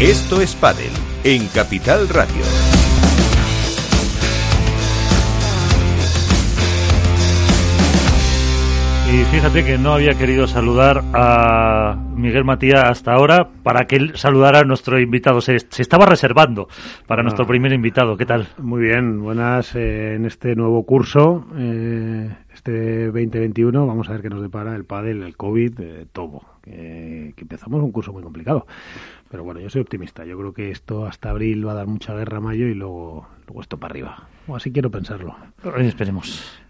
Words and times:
Esto 0.00 0.42
es 0.42 0.54
Padel 0.54 0.92
en 1.24 1.46
Capital 1.46 2.06
Radio. 2.10 2.42
Y 9.10 9.24
fíjate 9.24 9.64
que 9.64 9.78
no 9.78 9.94
había 9.94 10.12
querido 10.18 10.46
saludar 10.46 11.02
a 11.14 11.96
Miguel 12.14 12.44
Matías 12.44 12.84
hasta 12.84 13.14
ahora 13.14 13.48
para 13.62 13.86
que 13.86 13.96
él 13.96 14.12
saludara 14.16 14.58
a 14.58 14.64
nuestro 14.64 15.00
invitado. 15.00 15.40
Se, 15.40 15.54
estaba 15.54 16.04
reservando 16.04 16.68
para 17.06 17.22
nuestro 17.22 17.46
ah. 17.46 17.48
primer 17.48 17.72
invitado. 17.72 18.18
¿Qué 18.18 18.26
tal? 18.26 18.48
Muy 18.58 18.82
bien, 18.82 19.22
buenas 19.22 19.74
eh, 19.76 20.16
en 20.16 20.26
este 20.26 20.54
nuevo 20.56 20.84
curso, 20.84 21.46
eh, 21.56 22.36
este 22.52 23.06
2021. 23.06 23.86
Vamos 23.86 24.10
a 24.10 24.12
ver 24.12 24.20
qué 24.20 24.28
nos 24.28 24.42
depara 24.42 24.76
el 24.76 24.84
pádel, 24.84 25.22
el 25.22 25.38
COVID, 25.38 25.80
eh, 25.80 26.06
todo. 26.12 26.42
Que, 26.60 27.32
que 27.34 27.42
empezamos 27.42 27.80
un 27.82 27.92
curso 27.92 28.12
muy 28.12 28.22
complicado. 28.22 28.66
Pero 29.30 29.44
bueno, 29.44 29.60
yo 29.60 29.68
soy 29.70 29.82
optimista. 29.82 30.24
Yo 30.24 30.38
creo 30.38 30.52
que 30.52 30.70
esto 30.70 31.06
hasta 31.06 31.30
abril 31.30 31.66
va 31.66 31.72
a 31.72 31.76
dar 31.76 31.86
mucha 31.86 32.14
guerra 32.14 32.38
a 32.38 32.40
mayo 32.40 32.66
y 32.66 32.74
luego, 32.74 33.26
luego 33.46 33.60
esto 33.60 33.78
para 33.78 33.92
arriba. 33.92 34.28
O 34.46 34.54
así 34.56 34.72
quiero 34.72 34.90
pensarlo. 34.90 35.36
esperemos. 35.78 36.60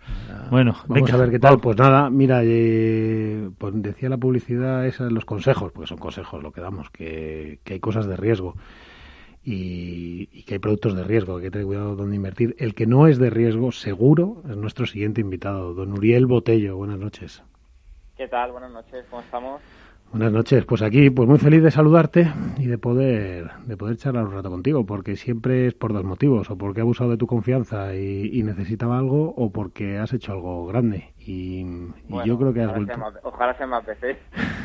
Bueno, 0.50 0.74
vamos 0.86 1.12
a 1.12 1.16
ver 1.16 1.30
qué 1.30 1.38
tal. 1.38 1.58
Pues 1.58 1.76
nada, 1.76 2.08
mira, 2.08 2.40
eh, 2.44 3.50
pues 3.58 3.74
decía 3.82 4.08
la 4.08 4.16
publicidad 4.16 4.86
esas 4.86 5.12
los 5.12 5.24
consejos, 5.24 5.72
porque 5.72 5.88
son 5.88 5.98
consejos 5.98 6.42
lo 6.42 6.52
que 6.52 6.60
damos, 6.60 6.90
que, 6.90 7.58
que 7.64 7.74
hay 7.74 7.80
cosas 7.80 8.06
de 8.06 8.16
riesgo 8.16 8.54
y, 9.44 10.28
y, 10.32 10.44
que 10.44 10.54
hay 10.54 10.58
productos 10.58 10.94
de 10.96 11.04
riesgo, 11.04 11.34
que 11.34 11.44
hay 11.44 11.46
que 11.46 11.50
tener 11.50 11.66
cuidado 11.66 11.96
dónde 11.96 12.16
invertir. 12.16 12.54
El 12.58 12.74
que 12.74 12.86
no 12.86 13.06
es 13.06 13.18
de 13.18 13.30
riesgo, 13.30 13.72
seguro, 13.72 14.42
es 14.48 14.56
nuestro 14.56 14.86
siguiente 14.86 15.20
invitado, 15.20 15.74
don 15.74 15.92
Uriel 15.92 16.26
Botello. 16.26 16.76
Buenas 16.76 16.98
noches. 16.98 17.42
¿Qué 18.16 18.28
tal? 18.28 18.52
Buenas 18.52 18.72
noches, 18.72 19.04
¿cómo 19.10 19.22
estamos? 19.22 19.60
Buenas 20.16 20.32
noches, 20.32 20.64
pues 20.64 20.80
aquí 20.80 21.10
pues 21.10 21.28
muy 21.28 21.36
feliz 21.36 21.62
de 21.62 21.70
saludarte 21.70 22.26
y 22.56 22.64
de 22.68 22.78
poder 22.78 23.50
de 23.66 23.76
poder 23.76 23.98
charlar 23.98 24.24
un 24.24 24.32
rato 24.32 24.48
contigo, 24.48 24.86
porque 24.86 25.14
siempre 25.14 25.66
es 25.66 25.74
por 25.74 25.92
dos 25.92 26.04
motivos, 26.04 26.50
o 26.50 26.56
porque 26.56 26.80
he 26.80 26.82
abusado 26.82 27.10
de 27.10 27.18
tu 27.18 27.26
confianza 27.26 27.94
y, 27.94 28.42
necesitaba 28.42 28.96
algo, 28.96 29.34
o 29.36 29.52
porque 29.52 29.98
has 29.98 30.14
hecho 30.14 30.32
algo 30.32 30.66
grande 30.66 31.12
y, 31.18 31.66
yo 32.24 32.38
creo 32.38 32.54
que 32.54 32.62
has 32.62 32.72
vuelto. 32.72 32.94
ojalá 33.24 33.52
sea 33.58 33.66
más 33.66 33.84
veces. 33.84 34.16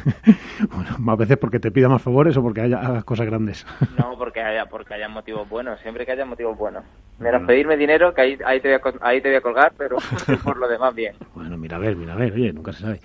bueno, 0.73 0.89
más 1.00 1.17
veces 1.17 1.38
porque 1.38 1.59
te 1.59 1.70
pida 1.70 1.89
más 1.89 2.02
favores 2.02 2.38
o 2.38 2.42
porque 2.42 2.61
haya, 2.61 2.80
hagas 2.80 3.04
cosas 3.04 3.26
grandes. 3.26 3.66
no, 3.98 4.17
porque 4.17 4.39
haya 4.39 4.67
porque 4.67 4.94
haya 4.94 5.09
motivos 5.09 5.50
buenos, 5.50 5.81
siempre 5.81 6.06
que 6.06 6.14
haya 6.14 6.23
motivos 6.23 6.58
buenos. 6.58 6.86
Menos 7.20 7.44
pedirme 7.44 7.76
dinero, 7.76 8.14
que 8.14 8.22
ahí, 8.22 8.39
ahí, 8.45 8.61
te 8.61 8.70
voy 8.70 8.94
a, 9.02 9.06
ahí 9.06 9.22
te 9.22 9.28
voy 9.28 9.38
a 9.38 9.42
colgar, 9.42 9.73
pero 9.78 9.98
por 10.45 10.56
lo 10.56 10.70
demás 10.70 10.95
bien. 10.95 11.14
Bueno, 11.36 11.58
mira 11.58 11.76
a 11.76 11.80
ver, 11.80 11.98
mira 11.98 12.14
a 12.14 12.16
ver, 12.16 12.31
oye, 12.31 12.54
nunca 12.54 12.72
se 12.72 12.83
sabe. 12.83 13.02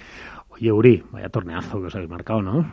Oye, 0.56 0.72
Uri, 0.72 1.04
vaya 1.10 1.28
torneazo 1.28 1.80
que 1.80 1.88
os 1.88 1.94
habéis 1.94 2.10
marcado, 2.10 2.40
¿no? 2.40 2.72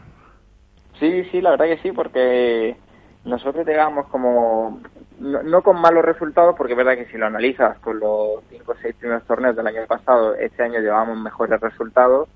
Sí, 1.00 1.26
sí, 1.26 1.42
la 1.42 1.52
verdad 1.52 1.66
que 1.66 1.80
sí, 1.80 1.92
porque 1.92 2.78
nosotros 3.26 3.66
llegamos 3.68 4.08
como, 4.08 4.82
no, 5.20 5.62
con 5.62 5.82
malos 5.82 6.06
resultados, 6.06 6.56
porque 6.58 6.74
es 6.74 6.78
verdad 6.78 6.96
que 6.96 7.08
si 7.08 7.18
lo 7.18 7.26
analizas 7.26 7.78
con 7.80 8.00
los 8.00 8.42
cinco 8.50 8.72
o 8.72 8.76
seis 8.82 8.96
primeros 8.96 9.26
torneos 9.26 9.56
del 9.58 9.68
año 9.68 9.86
pasado, 9.86 10.34
este 10.36 10.64
año 10.64 10.80
llevábamos 10.80 11.18
mejores 11.18 11.60
resultados, 11.60 12.30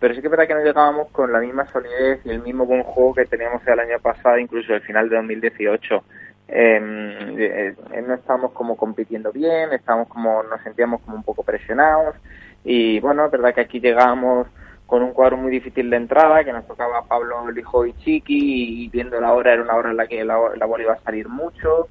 pero 0.00 0.14
sí 0.14 0.20
que 0.20 0.26
es 0.26 0.30
verdad 0.32 0.48
que 0.48 0.54
no 0.54 0.64
llegábamos 0.64 1.10
con 1.10 1.32
la 1.32 1.38
misma 1.38 1.64
solidez 1.66 2.20
y 2.24 2.30
el 2.30 2.42
mismo 2.42 2.66
buen 2.66 2.82
juego 2.82 3.14
que 3.14 3.26
teníamos 3.26 3.64
el 3.64 3.78
año 3.78 4.00
pasado, 4.00 4.36
incluso 4.38 4.74
el 4.74 4.80
final 4.80 5.08
de 5.08 5.14
2018. 5.16 6.04
Em, 6.48 7.38
eh, 7.38 7.74
eh, 7.92 8.02
no 8.04 8.14
estábamos 8.14 8.50
como 8.50 8.76
compitiendo 8.76 9.30
bien, 9.30 9.72
estábamos 9.72 10.08
como, 10.08 10.42
nos 10.42 10.60
sentíamos 10.62 11.00
como 11.02 11.16
un 11.16 11.22
poco 11.22 11.44
presionados 11.44 12.16
y 12.64 12.98
bueno, 13.00 13.26
es 13.26 13.30
verdad 13.30 13.54
que 13.54 13.60
aquí 13.60 13.80
llegamos 13.80 14.48
con 14.92 15.02
un 15.02 15.14
cuadro 15.14 15.38
muy 15.38 15.50
difícil 15.50 15.88
de 15.88 15.96
entrada, 15.96 16.44
que 16.44 16.52
nos 16.52 16.66
tocaba 16.66 17.06
Pablo 17.08 17.50
Lijo 17.50 17.86
y 17.86 17.94
Chiqui, 17.94 18.84
y 18.84 18.88
viendo 18.90 19.18
la 19.18 19.32
hora 19.32 19.54
era 19.54 19.62
una 19.62 19.74
hora 19.74 19.90
en 19.90 19.96
la 19.96 20.06
que 20.06 20.22
la, 20.22 20.36
bola 20.36 20.82
iba 20.82 20.92
a 20.92 21.00
salir 21.00 21.30
mucho. 21.30 21.88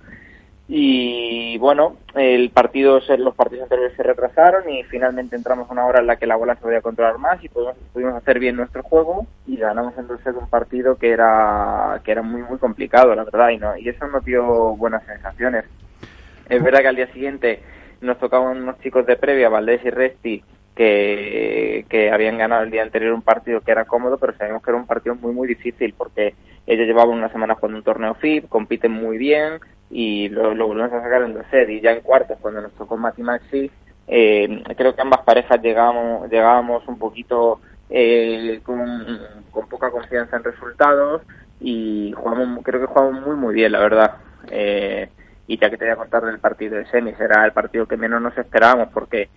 Y 0.67 1.57
bueno, 1.57 1.97
el 2.13 2.51
partido, 2.51 2.99
los 3.17 3.33
partidos 3.33 3.63
anteriores 3.63 3.97
se 3.97 4.03
retrasaron 4.03 4.69
y 4.69 4.83
finalmente 4.83 5.35
entramos 5.35 5.67
a 5.67 5.73
una 5.73 5.87
hora 5.87 6.01
en 6.01 6.05
la 6.05 6.17
que 6.17 6.27
la 6.27 6.35
bola 6.35 6.53
se 6.53 6.61
podía 6.61 6.81
controlar 6.81 7.17
más 7.17 7.43
y 7.43 7.49
pudimos, 7.49 7.75
hacer 8.15 8.37
bien 8.37 8.55
nuestro 8.55 8.83
juego 8.83 9.25
y 9.47 9.57
ganamos 9.57 9.97
entonces 9.97 10.35
un 10.39 10.47
partido 10.47 10.95
que 10.97 11.09
era 11.09 12.01
que 12.03 12.11
era 12.11 12.21
muy 12.21 12.43
muy 12.43 12.59
complicado, 12.59 13.15
la 13.15 13.23
verdad, 13.23 13.49
y, 13.49 13.57
no, 13.57 13.75
y 13.77 13.89
eso 13.89 14.07
nos 14.09 14.23
dio 14.23 14.75
buenas 14.75 15.03
sensaciones. 15.07 15.65
Es 16.47 16.61
verdad 16.61 16.81
que 16.81 16.87
al 16.89 16.95
día 16.97 17.11
siguiente 17.13 17.63
nos 17.99 18.19
tocaban 18.19 18.57
unos 18.61 18.79
chicos 18.81 19.07
de 19.07 19.15
previa, 19.15 19.49
Valdés 19.49 19.83
y 19.83 19.89
Resti, 19.89 20.43
que, 20.75 22.09
habían 22.13 22.37
ganado 22.37 22.63
el 22.63 22.71
día 22.71 22.83
anterior 22.83 23.13
un 23.13 23.21
partido 23.21 23.61
que 23.61 23.71
era 23.71 23.85
cómodo, 23.85 24.17
pero 24.17 24.35
sabemos 24.37 24.63
que 24.63 24.71
era 24.71 24.79
un 24.79 24.87
partido 24.87 25.15
muy, 25.15 25.33
muy 25.33 25.47
difícil 25.47 25.93
porque 25.97 26.35
ellos 26.65 26.87
llevaban 26.87 27.17
una 27.17 27.31
semana 27.31 27.55
jugando 27.55 27.77
un 27.77 27.83
torneo 27.83 28.13
FIP, 28.15 28.47
compiten 28.49 28.91
muy 28.91 29.17
bien 29.17 29.59
y 29.89 30.29
lo, 30.29 30.53
lo 30.55 30.67
volvemos 30.67 30.93
a 30.93 31.01
sacar 31.01 31.23
en 31.23 31.33
dos 31.33 31.45
sets. 31.51 31.69
Y 31.69 31.81
ya 31.81 31.91
en 31.91 32.01
cuartos, 32.01 32.37
cuando 32.41 32.61
nos 32.61 32.71
tocó 32.73 32.97
Mati 32.97 33.21
Maxi, 33.21 33.69
eh, 34.07 34.63
creo 34.75 34.95
que 34.95 35.01
ambas 35.01 35.21
parejas 35.21 35.61
llegábamos, 35.61 36.29
llegábamos 36.29 36.87
un 36.87 36.97
poquito 36.97 37.61
eh, 37.89 38.59
con, 38.63 39.67
poca 39.69 39.91
confianza 39.91 40.37
en 40.37 40.43
resultados 40.43 41.21
y 41.59 42.13
jugamos, 42.15 42.63
creo 42.63 42.81
que 42.81 42.87
jugamos 42.87 43.25
muy, 43.25 43.35
muy 43.35 43.53
bien, 43.53 43.71
la 43.71 43.79
verdad. 43.79 44.17
Eh, 44.49 45.09
y 45.47 45.57
ya 45.57 45.69
que 45.69 45.77
te 45.77 45.85
voy 45.85 45.93
a 45.93 45.97
contar 45.97 46.23
del 46.23 46.39
partido 46.39 46.77
de 46.77 46.85
semis, 46.87 47.19
era 47.19 47.45
el 47.45 47.51
partido 47.51 47.85
que 47.85 47.97
menos 47.97 48.21
nos 48.21 48.37
esperábamos 48.37 48.89
porque 48.93 49.29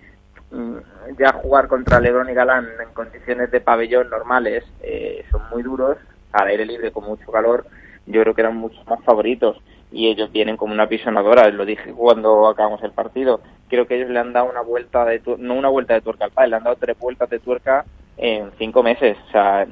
ya 1.18 1.32
jugar 1.32 1.68
contra 1.68 2.00
Lebron 2.00 2.30
y 2.30 2.34
Galán 2.34 2.68
en 2.82 2.92
condiciones 2.92 3.50
de 3.50 3.60
pabellón 3.60 4.10
normales 4.10 4.64
eh, 4.82 5.24
son 5.30 5.42
muy 5.50 5.62
duros, 5.62 5.96
al 6.32 6.48
aire 6.48 6.66
libre 6.66 6.92
con 6.92 7.04
mucho 7.04 7.30
calor, 7.30 7.66
yo 8.06 8.20
creo 8.22 8.34
que 8.34 8.40
eran 8.40 8.56
mucho 8.56 8.78
más 8.86 9.02
favoritos 9.04 9.60
y 9.90 10.08
ellos 10.08 10.32
vienen 10.32 10.56
como 10.56 10.72
una 10.72 10.88
pisonadora, 10.88 11.48
lo 11.50 11.64
dije 11.64 11.92
cuando 11.92 12.48
acabamos 12.48 12.82
el 12.82 12.92
partido, 12.92 13.40
creo 13.68 13.86
que 13.86 13.96
ellos 13.96 14.10
le 14.10 14.18
han 14.18 14.32
dado 14.32 14.50
una 14.50 14.60
vuelta 14.60 15.04
de 15.04 15.22
no 15.38 15.54
una 15.54 15.68
vuelta 15.68 15.94
de 15.94 16.00
tuerca 16.00 16.24
al 16.26 16.32
pádel, 16.32 16.50
le 16.50 16.56
han 16.56 16.64
dado 16.64 16.76
tres 16.76 16.98
vueltas 16.98 17.30
de 17.30 17.38
tuerca 17.38 17.84
en 18.16 18.50
cinco 18.58 18.82
meses, 18.82 19.16
o 19.28 19.30
sea, 19.30 19.66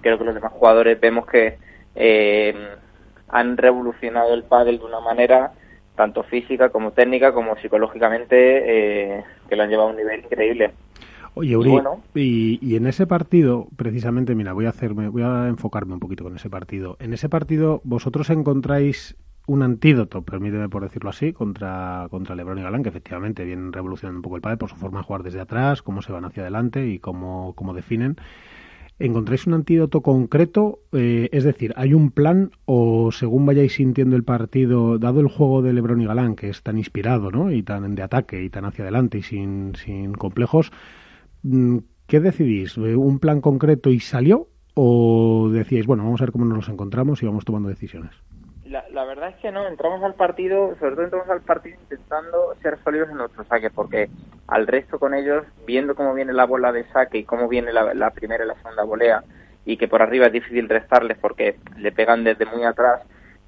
creo 0.00 0.18
que 0.18 0.24
los 0.24 0.34
demás 0.34 0.52
jugadores 0.52 1.00
vemos 1.00 1.26
que 1.26 1.58
eh, 1.94 2.54
han 3.28 3.56
revolucionado 3.56 4.34
el 4.34 4.44
pádel 4.44 4.78
de 4.78 4.84
una 4.84 5.00
manera 5.00 5.52
tanto 6.00 6.22
física 6.22 6.70
como 6.70 6.92
técnica 6.92 7.34
como 7.34 7.58
psicológicamente, 7.58 9.18
eh, 9.18 9.24
que 9.50 9.54
lo 9.54 9.64
han 9.64 9.68
llevado 9.68 9.88
a 9.88 9.90
un 9.90 9.98
nivel 9.98 10.24
increíble. 10.24 10.70
Oye, 11.34 11.54
Uri, 11.58 11.78
y, 12.14 12.58
y, 12.62 12.76
en 12.76 12.86
ese 12.86 13.06
partido, 13.06 13.68
precisamente, 13.76 14.34
mira, 14.34 14.54
voy 14.54 14.64
a 14.64 14.70
hacerme, 14.70 15.08
voy 15.08 15.22
a 15.22 15.46
enfocarme 15.48 15.92
un 15.92 16.00
poquito 16.00 16.24
con 16.24 16.34
ese 16.34 16.48
partido. 16.48 16.96
En 17.00 17.12
ese 17.12 17.28
partido, 17.28 17.82
vosotros 17.84 18.30
encontráis 18.30 19.14
un 19.46 19.62
antídoto, 19.62 20.22
permíteme 20.22 20.70
por 20.70 20.84
decirlo 20.84 21.10
así, 21.10 21.34
contra, 21.34 22.06
contra 22.10 22.34
Lebron 22.34 22.58
y 22.58 22.62
Galán, 22.62 22.82
que 22.82 22.88
efectivamente 22.88 23.44
vienen 23.44 23.70
revolucionando 23.70 24.20
un 24.20 24.22
poco 24.22 24.36
el 24.36 24.42
padre 24.42 24.56
por 24.56 24.70
su 24.70 24.76
forma 24.76 25.00
de 25.00 25.04
jugar 25.04 25.22
desde 25.22 25.40
atrás, 25.40 25.82
cómo 25.82 26.00
se 26.00 26.12
van 26.12 26.24
hacia 26.24 26.44
adelante 26.44 26.86
y 26.86 26.98
cómo, 26.98 27.52
cómo 27.56 27.74
definen. 27.74 28.16
¿Encontráis 29.00 29.46
un 29.46 29.54
antídoto 29.54 30.02
concreto? 30.02 30.80
Eh, 30.92 31.30
es 31.32 31.44
decir, 31.44 31.72
¿hay 31.76 31.94
un 31.94 32.10
plan 32.10 32.50
o 32.66 33.10
según 33.12 33.46
vayáis 33.46 33.72
sintiendo 33.72 34.14
el 34.14 34.24
partido, 34.24 34.98
dado 34.98 35.20
el 35.20 35.28
juego 35.28 35.62
de 35.62 35.72
Lebron 35.72 36.02
y 36.02 36.06
Galán, 36.06 36.36
que 36.36 36.50
es 36.50 36.62
tan 36.62 36.76
inspirado 36.76 37.30
¿no? 37.30 37.50
y 37.50 37.62
tan 37.62 37.94
de 37.94 38.02
ataque 38.02 38.42
y 38.42 38.50
tan 38.50 38.66
hacia 38.66 38.84
adelante 38.84 39.16
y 39.16 39.22
sin, 39.22 39.74
sin 39.74 40.12
complejos, 40.12 40.70
mm, 41.42 41.78
¿qué 42.06 42.20
decidís? 42.20 42.76
Eh, 42.76 42.94
¿Un 42.94 43.20
plan 43.20 43.40
concreto 43.40 43.88
y 43.88 44.00
salió? 44.00 44.48
¿O 44.74 45.48
decíais, 45.50 45.86
bueno, 45.86 46.04
vamos 46.04 46.20
a 46.20 46.24
ver 46.24 46.32
cómo 46.32 46.44
nos 46.44 46.68
encontramos 46.68 47.22
y 47.22 47.26
vamos 47.26 47.46
tomando 47.46 47.70
decisiones? 47.70 48.12
la, 48.70 49.04
verdad 49.04 49.30
es 49.30 49.36
que 49.36 49.50
no, 49.50 49.66
entramos 49.66 50.02
al 50.02 50.14
partido, 50.14 50.76
sobre 50.78 50.94
todo 50.94 51.04
entramos 51.04 51.28
al 51.28 51.40
partido 51.40 51.76
intentando 51.80 52.54
ser 52.62 52.78
sólidos 52.84 53.10
en 53.10 53.16
nuestro 53.16 53.44
saque, 53.44 53.70
porque 53.70 54.08
al 54.50 54.66
resto 54.66 54.98
con 54.98 55.14
ellos, 55.14 55.44
viendo 55.66 55.94
cómo 55.94 56.12
viene 56.12 56.32
la 56.32 56.44
bola 56.44 56.72
de 56.72 56.84
saque 56.92 57.18
y 57.18 57.24
cómo 57.24 57.48
viene 57.48 57.72
la, 57.72 58.10
primera 58.10 58.44
y 58.44 58.48
la 58.48 58.56
segunda 58.56 58.82
volea, 58.82 59.22
y 59.64 59.76
que 59.76 59.88
por 59.88 60.02
arriba 60.02 60.26
es 60.26 60.32
difícil 60.32 60.68
restarles 60.68 61.16
porque 61.18 61.56
le 61.76 61.92
pegan 61.92 62.24
desde 62.24 62.46
muy 62.46 62.64
atrás, 62.64 63.00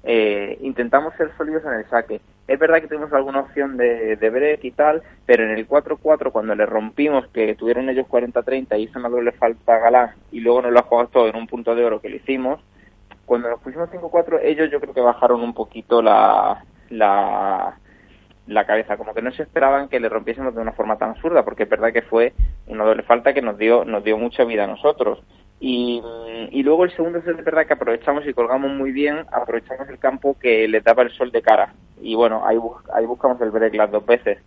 eh, 0.03 0.57
intentamos 0.61 1.13
ser 1.15 1.31
sólidos 1.37 1.63
en 1.65 1.73
el 1.73 1.85
saque. 1.89 2.21
Es 2.47 2.59
verdad 2.59 2.81
que 2.81 2.87
tuvimos 2.87 3.13
alguna 3.13 3.41
opción 3.41 3.77
de, 3.77 4.15
de 4.15 4.29
break 4.29 4.63
y 4.63 4.71
tal, 4.71 5.01
pero 5.25 5.43
en 5.43 5.51
el 5.51 5.67
4-4 5.67 6.31
cuando 6.31 6.55
le 6.55 6.65
rompimos, 6.65 7.27
que 7.27 7.55
tuvieron 7.55 7.89
ellos 7.89 8.07
40-30 8.07 8.77
y 8.77 8.83
hizo 8.83 8.99
una 8.99 9.09
doble 9.09 9.31
falta 9.33 9.75
a 9.75 9.79
Galán 9.79 10.11
y 10.31 10.39
luego 10.39 10.61
nos 10.61 10.71
lo 10.71 10.79
ha 10.79 10.83
jugado 10.83 11.09
todo 11.09 11.27
en 11.27 11.35
un 11.35 11.47
punto 11.47 11.75
de 11.75 11.85
oro 11.85 12.01
que 12.01 12.09
le 12.09 12.17
hicimos, 12.17 12.59
cuando 13.25 13.49
nos 13.49 13.59
pusimos 13.61 13.89
5-4, 13.89 14.39
ellos 14.43 14.69
yo 14.71 14.79
creo 14.79 14.93
que 14.93 15.01
bajaron 15.01 15.41
un 15.41 15.53
poquito 15.53 16.01
la, 16.01 16.63
la, 16.89 17.77
la 18.47 18.65
cabeza, 18.65 18.97
como 18.97 19.13
que 19.13 19.21
no 19.21 19.31
se 19.31 19.43
esperaban 19.43 19.87
que 19.87 19.99
le 19.99 20.09
rompiésemos 20.09 20.53
de 20.53 20.61
una 20.61 20.73
forma 20.73 20.97
tan 20.97 21.11
absurda, 21.11 21.43
porque 21.43 21.63
es 21.63 21.69
verdad 21.69 21.93
que 21.93 22.01
fue 22.01 22.33
una 22.67 22.83
doble 22.83 23.03
falta 23.03 23.33
que 23.33 23.41
nos 23.41 23.57
dio, 23.57 23.85
nos 23.85 24.03
dio 24.03 24.17
mucha 24.17 24.43
vida 24.43 24.65
a 24.65 24.67
nosotros. 24.67 25.23
Y, 25.59 26.01
y 26.51 26.61
luego 26.61 26.83
el 26.83 26.91
segundo 26.91 27.19
es 27.19 27.25
verdad 27.25 27.65
que 27.65 27.73
aprovechamos 27.73 28.27
y 28.27 28.33
colgamos 28.33 28.71
muy 28.71 28.91
bien, 28.91 29.25
aprovechamos 29.31 29.87
el 29.87 29.97
campo 29.97 30.37
que 30.37 30.67
le 30.67 30.81
daba 30.81 31.03
el 31.03 31.11
sol 31.11 31.31
de 31.31 31.41
cara. 31.41 31.73
Y 32.01 32.15
bueno, 32.15 32.45
ahí, 32.45 32.57
ahí 32.93 33.05
buscamos 33.05 33.39
el 33.41 33.51
break 33.51 33.73
las 33.75 33.91
dos 33.91 34.05
veces. 34.05 34.39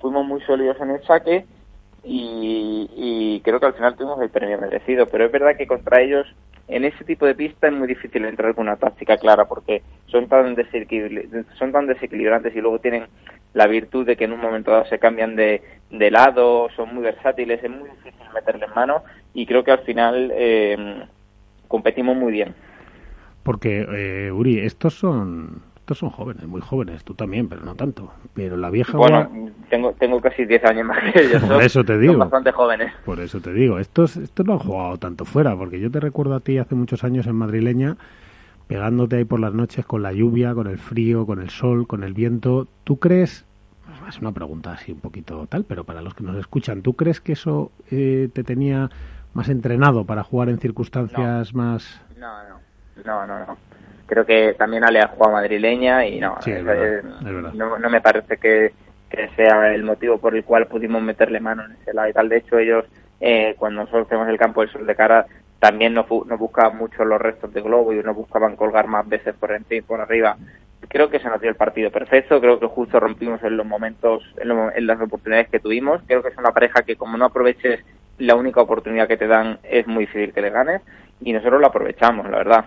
Fuimos 0.00 0.24
muy 0.24 0.40
sólidos 0.42 0.80
en 0.80 0.90
el 0.90 1.02
saque 1.02 1.44
y, 2.04 3.40
creo 3.44 3.60
que 3.60 3.66
al 3.66 3.74
final 3.74 3.96
tuvimos 3.96 4.20
el 4.22 4.30
premio 4.30 4.58
merecido, 4.58 5.06
pero 5.06 5.26
es 5.26 5.32
verdad 5.32 5.56
que 5.56 5.66
contra 5.66 6.00
ellos 6.00 6.26
en 6.68 6.84
ese 6.84 7.04
tipo 7.04 7.26
de 7.26 7.34
pista 7.34 7.66
es 7.66 7.72
muy 7.72 7.88
difícil 7.88 8.24
entrar 8.24 8.54
con 8.54 8.68
una 8.68 8.76
táctica 8.76 9.16
clara 9.16 9.46
porque 9.46 9.82
son 10.06 10.28
tan, 10.28 10.56
son 11.58 11.72
tan 11.72 11.86
desequilibrantes 11.86 12.54
y 12.54 12.60
luego 12.60 12.78
tienen 12.78 13.06
la 13.54 13.66
virtud 13.66 14.06
de 14.06 14.16
que 14.16 14.24
en 14.24 14.32
un 14.32 14.40
momento 14.40 14.70
dado 14.70 14.84
se 14.86 14.98
cambian 14.98 15.36
de, 15.36 15.62
de 15.90 16.10
lado, 16.10 16.68
son 16.76 16.94
muy 16.94 17.02
versátiles, 17.02 17.62
es 17.62 17.70
muy 17.70 17.88
difícil 17.88 18.26
meterle 18.34 18.66
en 18.66 18.74
mano 18.74 19.02
y 19.34 19.46
creo 19.46 19.64
que 19.64 19.72
al 19.72 19.80
final 19.80 20.30
eh, 20.34 21.04
competimos 21.68 22.16
muy 22.16 22.32
bien. 22.32 22.54
Porque, 23.42 23.86
eh, 23.90 24.30
Uri, 24.30 24.58
estos 24.60 24.94
son 24.94 25.62
estos 25.90 25.98
son 25.98 26.10
jóvenes, 26.10 26.46
muy 26.46 26.60
jóvenes, 26.60 27.02
tú 27.02 27.14
también, 27.14 27.48
pero 27.48 27.62
no 27.62 27.74
tanto. 27.74 28.12
Pero 28.32 28.56
la 28.56 28.70
vieja 28.70 28.96
Bueno, 28.96 29.28
tengo, 29.68 29.92
tengo 29.94 30.20
casi 30.20 30.44
10 30.44 30.64
años 30.66 30.86
más 30.86 31.12
que 31.12 31.20
ellos. 31.20 31.42
Por 31.48 31.60
eso 31.64 31.82
te 31.82 31.98
digo. 31.98 32.12
Son 32.12 32.20
bastante 32.20 32.52
jóvenes. 32.52 32.92
Por 33.04 33.18
eso 33.18 33.40
te 33.40 33.52
digo. 33.52 33.80
Estos, 33.80 34.16
estos 34.16 34.46
no 34.46 34.52
han 34.52 34.60
jugado 34.60 34.98
tanto 34.98 35.24
fuera, 35.24 35.56
porque 35.56 35.80
yo 35.80 35.90
te 35.90 35.98
recuerdo 35.98 36.36
a 36.36 36.40
ti 36.40 36.58
hace 36.58 36.76
muchos 36.76 37.02
años 37.02 37.26
en 37.26 37.34
Madrileña 37.34 37.96
pegándote 38.70 39.16
ahí 39.16 39.24
por 39.24 39.40
las 39.40 39.52
noches 39.52 39.84
con 39.84 40.00
la 40.04 40.12
lluvia, 40.12 40.54
con 40.54 40.68
el 40.68 40.78
frío, 40.78 41.26
con 41.26 41.42
el 41.42 41.50
sol, 41.50 41.88
con 41.88 42.04
el 42.04 42.14
viento. 42.14 42.68
¿Tú 42.84 43.00
crees, 43.00 43.44
es 44.08 44.20
una 44.20 44.30
pregunta 44.30 44.70
así 44.70 44.92
un 44.92 45.00
poquito 45.00 45.44
tal, 45.48 45.64
pero 45.64 45.82
para 45.82 46.00
los 46.02 46.14
que 46.14 46.22
nos 46.22 46.36
escuchan, 46.36 46.80
¿tú 46.80 46.94
crees 46.94 47.20
que 47.20 47.32
eso 47.32 47.72
eh, 47.90 48.28
te 48.32 48.44
tenía 48.44 48.88
más 49.34 49.48
entrenado 49.48 50.04
para 50.04 50.22
jugar 50.22 50.50
en 50.50 50.60
circunstancias 50.60 51.52
más... 51.52 52.00
No, 52.16 52.32
no, 52.44 52.60
no, 53.04 53.26
no, 53.26 53.38
no. 53.44 53.58
Creo 54.06 54.24
que 54.24 54.54
también 54.56 54.84
Ale 54.84 55.00
ha 55.00 55.08
jugado 55.08 55.32
madrileña 55.32 56.06
y 56.06 56.20
no, 56.20 56.38
no, 57.52 57.76
no, 57.76 57.90
me 57.90 58.00
parece 58.00 58.36
que, 58.36 58.72
sea 59.34 59.74
el 59.74 59.82
motivo 59.82 60.18
por 60.18 60.36
el 60.36 60.44
cual 60.44 60.68
pudimos 60.68 61.02
meterle 61.02 61.40
mano 61.40 61.64
en 61.64 61.72
ese 61.72 61.92
lado 61.92 62.08
y 62.08 62.12
tal. 62.12 62.28
De 62.28 62.36
hecho, 62.36 62.56
ellos, 62.56 62.84
eh, 63.18 63.56
cuando 63.58 63.80
nosotros 63.80 64.06
tenemos 64.06 64.28
el 64.28 64.38
campo 64.38 64.60
del 64.60 64.70
sol 64.70 64.86
de 64.86 64.94
cara, 64.94 65.26
también 65.60 65.92
nos, 65.92 66.08
buscaban 66.08 66.78
mucho 66.78 67.04
los 67.04 67.20
restos 67.20 67.52
de 67.52 67.60
globo 67.60 67.92
y 67.92 68.02
nos 68.02 68.16
buscaban 68.16 68.56
colgar 68.56 68.88
más 68.88 69.06
veces 69.06 69.34
por 69.34 69.52
encima 69.52 69.86
por 69.86 70.00
arriba. 70.00 70.36
Creo 70.88 71.10
que 71.10 71.20
se 71.20 71.28
nos 71.28 71.40
dio 71.40 71.50
el 71.50 71.56
partido 71.56 71.90
perfecto, 71.90 72.40
creo 72.40 72.58
que 72.58 72.66
justo 72.66 72.98
rompimos 72.98 73.42
en 73.44 73.58
los 73.58 73.66
momentos, 73.66 74.24
en, 74.38 74.86
las 74.86 75.00
oportunidades 75.00 75.50
que 75.50 75.60
tuvimos. 75.60 76.00
Creo 76.06 76.22
que 76.22 76.30
es 76.30 76.38
una 76.38 76.52
pareja 76.52 76.82
que 76.82 76.96
como 76.96 77.18
no 77.18 77.26
aproveches 77.26 77.84
la 78.18 78.34
única 78.34 78.62
oportunidad 78.62 79.06
que 79.06 79.18
te 79.18 79.26
dan 79.26 79.58
es 79.62 79.86
muy 79.86 80.06
difícil 80.06 80.32
que 80.32 80.40
le 80.40 80.50
ganes 80.50 80.80
y 81.20 81.32
nosotros 81.34 81.60
lo 81.60 81.66
aprovechamos, 81.66 82.28
la 82.30 82.38
verdad. 82.38 82.64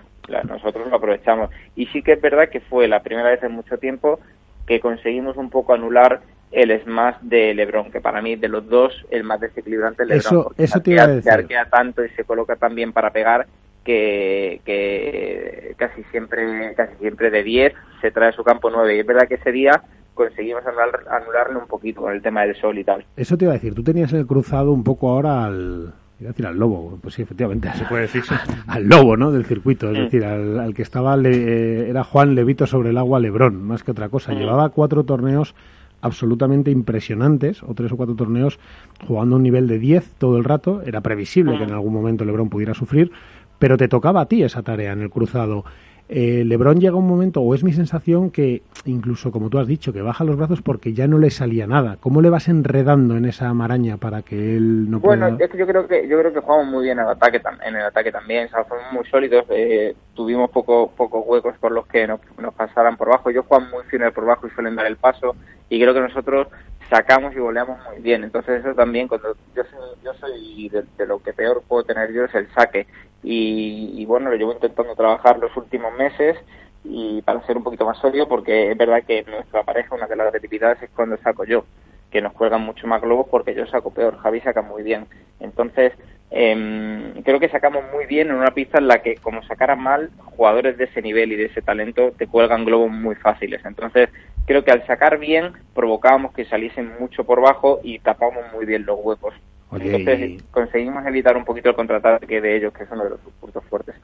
Nosotros 0.48 0.88
lo 0.88 0.96
aprovechamos. 0.96 1.50
Y 1.76 1.88
sí 1.88 2.04
que 2.04 2.14
es 2.14 2.22
verdad 2.22 2.50
que 2.50 2.62
fue 2.62 2.88
la 2.88 3.02
primera 3.02 3.30
vez 3.30 3.42
en 3.44 3.52
mucho 3.52 3.78
tiempo 3.80 4.20
que 4.68 4.80
conseguimos 4.80 5.36
un 5.36 5.50
poco 5.50 5.74
anular 5.74 6.22
el 6.54 6.82
smash 6.84 7.16
de 7.22 7.54
LeBron, 7.54 7.92
que 7.92 8.02
para 8.02 8.22
mí 8.22 8.36
de 8.36 8.48
los 8.48 8.68
dos 8.68 8.94
el 9.10 9.24
más 9.24 9.40
desequilibrante 9.40 10.04
es 10.04 10.10
LeBron. 10.10 10.20
Eso, 10.20 10.52
eso 10.58 10.82
te 10.82 10.92
iba 10.92 11.04
a 11.04 11.08
decir. 11.08 11.24
Se 11.24 11.32
arquea 11.32 11.66
tanto 11.66 12.04
y 12.04 12.10
se 12.10 12.24
coloca 12.24 12.56
tan 12.56 12.76
bien 12.76 12.94
para 12.94 13.12
pegar 13.12 13.48
que, 13.84 14.62
que 14.66 15.74
casi 15.78 16.04
siempre 16.12 16.74
casi 16.76 16.96
siempre 16.98 17.30
de 17.30 17.44
10 17.44 17.74
se 18.02 18.12
trae 18.12 18.32
su 18.34 18.44
campo 18.44 18.70
9. 18.70 18.96
Y 18.96 19.00
es 19.00 19.06
verdad 19.06 19.28
que 19.28 19.36
ese 19.36 19.52
día 19.52 19.84
conseguimos 20.14 20.64
anularle 20.66 21.58
un 21.58 21.68
poquito 21.68 22.02
con 22.02 22.14
el 22.14 22.22
tema 22.22 22.44
del 22.44 22.56
sol 22.56 22.78
y 22.78 22.84
tal. 22.84 23.06
Eso 23.18 23.38
te 23.38 23.46
iba 23.46 23.54
a 23.54 23.56
decir. 23.56 23.74
Tú 23.74 23.84
tenías 23.84 24.14
el 24.14 24.28
cruzado 24.28 24.72
un 24.72 24.84
poco 24.84 25.10
ahora 25.10 25.46
al 25.46 25.94
Iba 26.20 26.30
a 26.30 26.32
decir 26.32 26.46
al 26.46 26.58
lobo, 26.58 27.00
pues 27.02 27.16
sí, 27.16 27.24
efectivamente. 27.24 27.70
Se 27.74 27.86
puede 27.86 28.04
decir. 28.04 28.24
al 28.68 28.88
lobo, 28.88 29.18
¿no? 29.18 29.32
Del 29.32 29.46
circuito, 29.46 29.92
es 29.92 29.98
mm. 29.98 30.04
decir, 30.04 30.24
al, 30.24 30.74
que 30.74 30.82
estaba, 30.82 31.18
eh, 31.18 31.90
era 31.90 32.04
Juan 32.04 32.36
Levito 32.36 32.68
sobre 32.68 32.92
el 32.92 32.98
agua 32.98 33.20
Lebrón, 33.20 33.64
más 33.64 33.84
que 33.84 33.92
otra 33.92 34.10
cosa. 34.10 34.32
Mm. 34.32 34.38
Llevaba 34.38 34.70
cuatro 34.70 35.04
torneos 35.04 35.56
absolutamente 36.04 36.70
impresionantes, 36.70 37.64
o 37.64 37.74
tres 37.74 37.92
o 37.92 37.98
cuatro 37.98 38.14
torneos 38.14 38.60
jugando 39.08 39.36
a 39.36 39.38
un 39.38 39.44
nivel 39.44 39.68
de 39.68 39.80
10 39.80 40.20
todo 40.20 40.38
el 40.38 40.44
rato. 40.44 40.84
Era 40.84 41.02
previsible 41.02 41.58
que 41.58 41.64
en 41.64 41.72
algún 41.72 41.94
momento 41.94 42.26
Lebrón 42.26 42.50
pudiera 42.50 42.74
sufrir, 42.74 43.12
pero 43.58 43.78
te 43.78 43.88
tocaba 43.88 44.22
a 44.22 44.26
ti 44.28 44.44
esa 44.44 44.62
tarea 44.62 44.92
en 44.92 45.02
el 45.02 45.10
cruzado. 45.10 45.64
Eh, 46.10 46.44
Lebron 46.46 46.80
llega 46.80 46.96
un 46.96 47.08
momento, 47.08 47.42
o 47.42 47.56
es 47.56 47.64
mi 47.64 47.72
sensación, 47.72 48.30
que 48.30 48.62
incluso 48.86 49.32
como 49.32 49.50
tú 49.50 49.58
has 49.58 49.68
dicho, 49.68 49.94
que 49.94 50.02
baja 50.02 50.24
los 50.24 50.36
brazos 50.36 50.62
porque 50.62 50.94
ya 50.94 51.08
no 51.08 51.18
le 51.18 51.30
salía 51.30 51.66
nada. 51.66 51.98
¿Cómo 52.00 52.22
le 52.22 52.30
vas 52.30 52.50
enredando 52.50 53.16
en 53.16 53.26
esa 53.26 53.54
maraña 53.54 53.98
para 53.98 54.22
que 54.22 54.58
él 54.58 54.90
no 54.92 55.00
pueda...? 55.00 55.28
Bueno, 55.30 55.44
es 55.44 55.50
que 55.50 55.58
yo 55.58 55.66
creo 55.66 55.88
que 55.88 56.08
yo 56.08 56.20
creo 56.20 56.34
que 56.34 56.42
jugamos 56.42 56.68
muy 56.68 56.84
bien 56.84 57.00
en 57.00 57.06
el 57.06 57.12
ataque, 57.12 57.42
en 57.66 57.76
el 57.76 57.86
ataque 57.86 58.12
también, 58.12 58.50
o 58.54 58.64
fuimos 58.66 58.94
muy 58.94 59.06
sólidos, 59.06 59.46
eh, 59.50 59.96
tuvimos 60.14 60.50
pocos 60.52 60.92
pocos 60.92 61.24
huecos 61.26 61.56
por 61.60 61.72
los 61.72 61.88
que 61.88 62.06
nos, 62.06 62.20
pasaran 62.56 62.98
por 62.98 63.10
bajo. 63.10 63.32
Yo 63.32 63.44
juego 63.44 63.66
muy 63.66 63.84
fino 63.86 64.12
por 64.12 64.26
bajo 64.26 64.48
y 64.48 64.52
suelen 64.52 64.76
dar 64.76 64.86
el 64.86 64.98
paso, 64.98 65.36
y 65.70 65.80
creo 65.80 65.94
que 65.94 66.02
nosotros 66.02 66.48
sacamos 66.94 67.36
y 67.36 67.40
goleamos 67.40 67.80
muy 67.90 68.02
bien. 68.02 68.24
Entonces 68.24 68.60
eso 68.60 68.76
también, 68.76 69.08
cuando 69.08 69.36
yo 69.56 69.64
soy, 69.64 69.90
yo 70.04 70.14
soy 70.14 70.70
de, 70.70 71.06
lo 71.08 71.20
que 71.24 71.34
peor 71.34 71.64
puedo 71.68 71.84
tener 71.84 72.14
yo 72.14 72.26
es 72.26 72.36
el 72.36 72.48
saque. 72.54 72.86
Y, 73.24 74.06
bueno, 74.06 74.30
lo 74.30 74.36
llevo 74.36 74.52
intentando 74.52 74.96
trabajar 74.96 75.40
los 75.40 75.56
últimos 75.56 75.94
meses 75.94 76.38
y 76.84 77.22
para 77.22 77.46
ser 77.48 77.58
un 77.58 77.64
poquito 77.64 77.86
más 77.86 77.98
sólido, 77.98 78.28
porque 78.28 78.72
es 78.72 78.78
verdad 78.78 79.04
que 79.08 79.24
nuestra 79.24 79.64
pareja, 79.64 79.96
una 79.96 80.08
de 80.08 80.18
las 80.18 80.34
debilidades 80.34 80.84
es 80.84 80.90
cuando 80.90 81.18
saco 81.18 81.46
yo, 81.46 81.66
que 82.12 82.22
nos 82.22 82.34
cuelgan 82.34 82.62
mucho 82.62 82.86
más 82.86 83.02
globos 83.02 83.28
porque 83.32 83.56
yo 83.56 83.66
saco 83.68 83.92
peor, 83.92 84.18
Javi 84.18 84.42
saca 84.42 84.62
muy 84.62 84.84
bien. 84.84 85.08
Entonces, 85.40 85.94
eh, 86.30 87.14
creo 87.24 87.40
que 87.40 87.50
sacamos 87.50 87.84
muy 87.94 88.06
bien 88.06 88.30
en 88.30 88.36
una 88.36 88.52
pista 88.52 88.78
en 88.78 88.88
la 88.88 89.02
que, 89.02 89.16
como 89.16 89.42
sacaran 89.44 89.80
mal, 89.82 90.12
jugadores 90.36 90.78
de 90.78 90.84
ese 90.84 91.02
nivel 91.02 91.32
y 91.32 91.38
de 91.38 91.46
ese 91.46 91.62
talento 91.62 92.12
te 92.12 92.28
cuelgan 92.28 92.66
globos 92.66 92.92
muy 92.92 93.16
fáciles. 93.16 93.64
Entonces, 93.64 94.10
creo 94.46 94.64
que 94.64 94.72
al 94.72 94.86
sacar 94.86 95.20
bien, 95.20 95.54
provocábamos 95.74 96.34
que 96.34 96.46
saliesen 96.46 96.92
mucho 97.00 97.24
por 97.24 97.42
bajo 97.42 97.80
y 97.84 98.00
tapamos 98.00 98.44
muy 98.54 98.66
bien 98.66 98.86
los 98.86 99.00
huecos. 99.02 99.34
Entonces 99.72 100.44
conseguimos 100.52 101.06
evitar 101.06 101.36
un 101.36 101.46
poquito 101.46 101.70
el 101.70 101.76
contraataque 101.76 102.42
de 102.42 102.58
ellos, 102.58 102.74
que 102.74 102.84
es 102.84 102.92
uno 102.92 103.06
de 103.06 103.10
los 103.12 103.20
puntos 103.40 103.64
fuertes. 103.66 103.96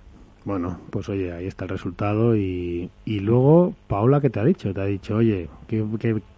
Bueno, 0.45 0.79
pues 0.89 1.07
oye, 1.09 1.31
ahí 1.31 1.47
está 1.47 1.65
el 1.65 1.69
resultado 1.69 2.35
y, 2.35 2.89
y 3.05 3.19
luego, 3.19 3.75
Paula, 3.87 4.19
¿qué 4.21 4.29
te 4.29 4.39
ha 4.39 4.45
dicho? 4.45 4.73
¿Te 4.73 4.81
ha 4.81 4.85
dicho, 4.85 5.17
oye, 5.17 5.47
qué, 5.67 5.83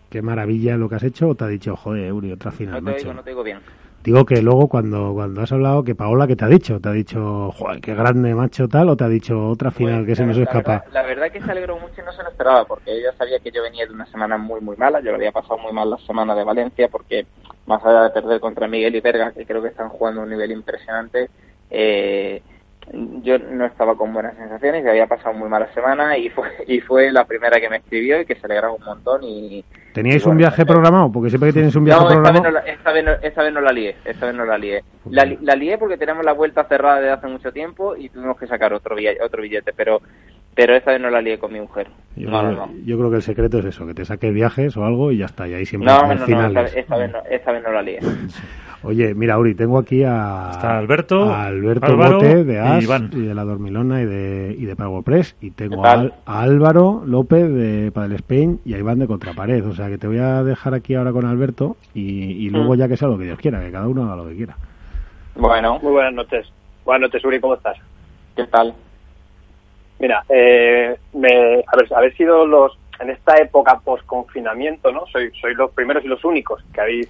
qué, 0.09 0.21
maravilla 0.21 0.75
lo 0.75 0.89
que 0.89 0.95
has 0.95 1.03
hecho 1.03 1.29
o 1.29 1.35
te 1.35 1.45
ha 1.45 1.47
dicho, 1.47 1.75
joder, 1.75 2.11
Uri, 2.11 2.31
otra 2.31 2.51
final, 2.51 2.83
no 2.83 2.91
te 2.91 2.97
Digo, 2.97 3.13
no 3.13 3.23
te 3.23 3.29
digo 3.29 3.43
bien. 3.43 3.59
Digo 4.03 4.25
que 4.25 4.41
luego 4.41 4.67
cuando, 4.67 5.13
cuando 5.13 5.41
has 5.41 5.51
hablado, 5.51 5.83
que 5.83 5.93
Paola, 5.93 6.25
¿qué 6.25 6.35
te 6.35 6.45
ha 6.45 6.47
dicho? 6.47 6.79
¿Te 6.79 6.89
ha 6.89 6.91
dicho, 6.91 7.51
joder, 7.51 7.79
qué 7.81 7.93
grande 7.93 8.33
macho 8.33 8.67
tal? 8.67 8.89
¿O 8.89 8.97
te 8.97 9.03
ha 9.03 9.07
dicho 9.07 9.49
otra 9.49 9.69
pues, 9.69 9.77
final 9.77 10.05
que 10.07 10.15
se 10.15 10.25
nos 10.25 10.37
escapa? 10.37 10.83
La 10.91 11.03
verdad, 11.03 11.31
que 11.31 11.39
se 11.39 11.51
alegró 11.51 11.77
mucho 11.77 12.01
y 12.01 12.05
no 12.05 12.11
se 12.11 12.23
lo 12.23 12.29
esperaba, 12.29 12.65
porque 12.65 12.91
ella 12.91 13.13
sabía 13.15 13.37
que 13.39 13.51
yo 13.51 13.61
venía 13.61 13.85
de 13.85 13.93
una 13.93 14.07
semana 14.07 14.37
muy, 14.37 14.59
muy 14.59 14.75
mala. 14.75 15.01
Yo 15.01 15.13
había 15.13 15.31
pasado 15.31 15.59
muy 15.59 15.71
mal 15.71 15.89
la 15.89 15.97
semana 15.99 16.33
de 16.33 16.43
Valencia, 16.43 16.87
porque 16.87 17.27
más 17.67 17.85
allá 17.85 18.03
de 18.03 18.09
perder 18.09 18.39
contra 18.39 18.67
Miguel 18.67 18.95
y 18.95 19.01
Verga, 19.01 19.31
que 19.33 19.45
creo 19.45 19.61
que 19.61 19.67
están 19.67 19.89
jugando 19.89 20.21
a 20.21 20.23
un 20.23 20.31
nivel 20.31 20.51
impresionante, 20.51 21.29
eh, 21.69 22.41
yo 23.21 23.37
no 23.39 23.65
estaba 23.65 23.95
con 23.95 24.13
buenas 24.13 24.35
sensaciones 24.35 24.83
y 24.83 24.87
había 24.87 25.07
pasado 25.07 25.33
muy 25.33 25.47
mala 25.49 25.71
semana 25.73 26.17
y 26.17 26.29
fue 26.29 26.49
y 26.67 26.79
fue 26.79 27.11
la 27.11 27.25
primera 27.25 27.59
que 27.59 27.69
me 27.69 27.77
escribió 27.77 28.21
y 28.21 28.25
que 28.25 28.35
se 28.35 28.45
alegraba 28.45 28.73
un 28.73 28.83
montón 28.83 29.23
y 29.23 29.63
¿Teníais 29.93 30.25
un 30.25 30.37
viaje 30.37 30.65
programado? 30.65 31.11
Porque 31.11 31.29
siempre 31.29 31.49
que 31.49 31.53
tienes 31.53 31.75
un 31.75 31.83
viaje 31.83 32.05
programado... 32.05 32.37
Esta 32.37 32.41
vez, 32.41 32.53
no 32.53 32.59
la, 32.59 32.73
esta, 32.73 32.91
vez 32.93 33.03
no, 33.03 33.11
esta 33.27 33.43
vez 33.43 33.53
no 33.53 33.59
la 33.59 33.71
lié, 33.73 33.95
esta 34.05 34.25
vez 34.25 34.35
no 34.35 34.45
la 34.45 34.57
lié. 34.57 34.83
La, 35.09 35.25
la 35.41 35.53
lié 35.55 35.77
porque 35.77 35.97
tenemos 35.97 36.23
la 36.23 36.31
vuelta 36.31 36.63
cerrada 36.63 37.01
desde 37.01 37.11
hace 37.11 37.27
mucho 37.27 37.51
tiempo 37.51 37.97
y 37.97 38.07
tuvimos 38.07 38.37
que 38.37 38.47
sacar 38.47 38.73
otro 38.73 38.95
otro 39.21 39.41
billete 39.41 39.73
pero 39.75 40.01
pero 40.53 40.75
esta 40.75 40.91
vez 40.91 41.01
no 41.01 41.09
la 41.09 41.21
lié 41.21 41.39
con 41.39 41.53
mi 41.53 41.61
mujer. 41.61 41.87
Yo, 42.15 42.29
no, 42.29 42.39
creo, 42.39 42.51
no, 42.51 42.69
yo 42.83 42.97
creo 42.97 43.09
que 43.09 43.15
el 43.17 43.21
secreto 43.21 43.59
es 43.59 43.65
eso, 43.65 43.85
que 43.85 43.93
te 43.93 44.03
saques 44.03 44.33
viajes 44.33 44.75
o 44.75 44.85
algo 44.85 45.11
y 45.11 45.19
ya 45.19 45.25
está, 45.25 45.47
y 45.47 45.53
ahí 45.53 45.65
siempre 45.65 45.91
no, 45.91 46.01
no, 46.01 46.15
no, 46.49 46.61
esta, 46.61 46.97
vez 46.97 47.11
no, 47.11 47.19
esta 47.29 47.51
vez 47.51 47.63
no 47.63 47.71
la 47.71 47.81
lié. 47.81 47.99
Oye, 48.83 49.13
mira, 49.13 49.37
Uri, 49.37 49.53
tengo 49.53 49.77
aquí 49.77 50.03
a, 50.03 50.49
Está 50.51 50.79
Alberto, 50.79 51.31
Alberto 51.31 51.95
Bote 51.95 52.43
de 52.43 52.59
AS 52.59 52.83
y, 52.83 53.21
de 53.27 53.35
La 53.35 53.43
Dormilona 53.43 54.01
y 54.01 54.05
de, 54.05 54.55
y 54.57 54.65
de 54.65 54.75
Press. 55.05 55.35
Y 55.39 55.51
tengo 55.51 55.85
a, 55.85 56.09
Álvaro 56.25 57.03
López 57.05 57.47
de 57.53 57.91
Padel 57.91 58.13
Spain 58.13 58.59
y 58.65 58.73
a 58.73 58.79
Iván 58.79 58.97
de 58.97 59.05
Contrapared. 59.05 59.67
O 59.67 59.73
sea 59.75 59.87
que 59.87 59.99
te 59.99 60.07
voy 60.07 60.17
a 60.17 60.43
dejar 60.43 60.73
aquí 60.73 60.95
ahora 60.95 61.11
con 61.11 61.25
Alberto 61.25 61.77
y, 61.93 62.49
luego 62.49 62.73
mm. 62.73 62.77
ya 62.77 62.87
que 62.87 62.97
sea 62.97 63.07
lo 63.07 63.19
que 63.19 63.25
Dios 63.25 63.37
quiera, 63.37 63.61
que 63.61 63.71
cada 63.71 63.87
uno 63.87 64.05
haga 64.05 64.15
lo 64.15 64.27
que 64.27 64.35
quiera. 64.35 64.57
Bueno, 65.35 65.77
muy 65.79 65.91
buenas 65.91 66.13
noches. 66.13 66.51
Buenas 66.83 67.09
noches, 67.09 67.23
Uri, 67.23 67.39
¿cómo 67.39 67.53
estás? 67.53 67.77
¿Qué 68.35 68.45
tal? 68.47 68.73
Mira, 69.99 70.23
eh, 70.29 70.97
me, 71.13 71.63
haber, 71.91 72.15
sido 72.15 72.47
los, 72.47 72.75
en 72.99 73.11
esta 73.11 73.35
época 73.35 73.79
post-confinamiento, 73.85 74.91
¿no? 74.91 75.05
Soy, 75.05 75.31
soy 75.39 75.53
los 75.53 75.69
primeros 75.71 76.03
y 76.03 76.07
los 76.07 76.25
únicos 76.25 76.63
que 76.73 76.81
habéis. 76.81 77.07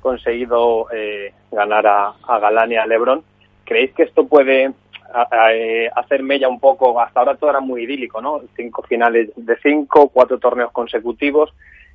Conseguido 0.00 0.86
eh, 0.92 1.32
ganar 1.50 1.86
a, 1.86 2.14
a 2.26 2.38
Galán 2.38 2.72
y 2.72 2.76
a 2.76 2.86
Lebron. 2.86 3.22
¿Creéis 3.64 3.92
que 3.92 4.02
esto 4.04 4.26
puede 4.26 4.72
eh, 5.42 5.90
hacer 5.94 6.22
mella 6.22 6.48
un 6.48 6.60
poco? 6.60 7.00
Hasta 7.00 7.20
ahora 7.20 7.36
todo 7.36 7.50
era 7.50 7.60
muy 7.60 7.84
idílico, 7.84 8.20
¿no? 8.20 8.40
Cinco 8.56 8.82
finales 8.82 9.30
de 9.36 9.56
cinco, 9.62 10.08
cuatro 10.08 10.38
torneos 10.38 10.72
consecutivos. 10.72 11.52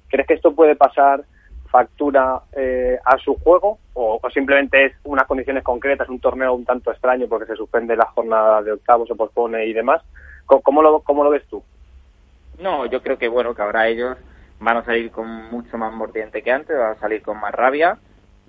¿Crees 0.07 0.27
que 0.27 0.33
esto 0.35 0.53
puede 0.53 0.75
pasar 0.75 1.23
factura 1.69 2.41
eh, 2.53 2.97
a 3.03 3.17
su 3.17 3.35
juego 3.35 3.79
o, 3.93 4.21
simplemente 4.33 4.85
es 4.85 4.93
unas 5.03 5.27
condiciones 5.27 5.63
concretas, 5.63 6.07
un 6.07 6.19
torneo 6.19 6.53
un 6.53 6.63
tanto 6.63 6.91
extraño 6.91 7.27
porque 7.27 7.47
se 7.47 7.55
suspende 7.57 7.97
la 7.97 8.05
jornada 8.05 8.61
de 8.61 8.71
octavos, 8.71 9.07
se 9.07 9.15
pospone 9.15 9.65
y 9.65 9.73
demás? 9.73 10.01
¿Cómo, 10.45 10.81
lo, 10.81 11.01
cómo 11.01 11.23
lo 11.23 11.31
ves 11.31 11.45
tú? 11.49 11.61
No, 12.59 12.85
yo 12.85 13.01
creo 13.01 13.17
que 13.17 13.27
bueno, 13.27 13.53
que 13.53 13.61
ahora 13.61 13.87
ellos 13.89 14.15
van 14.59 14.77
a 14.77 14.85
salir 14.85 15.11
con 15.11 15.27
mucho 15.51 15.77
más 15.77 15.93
mordiente 15.93 16.41
que 16.41 16.51
antes, 16.51 16.77
van 16.77 16.91
a 16.91 16.99
salir 16.99 17.21
con 17.21 17.39
más 17.39 17.53
rabia 17.53 17.97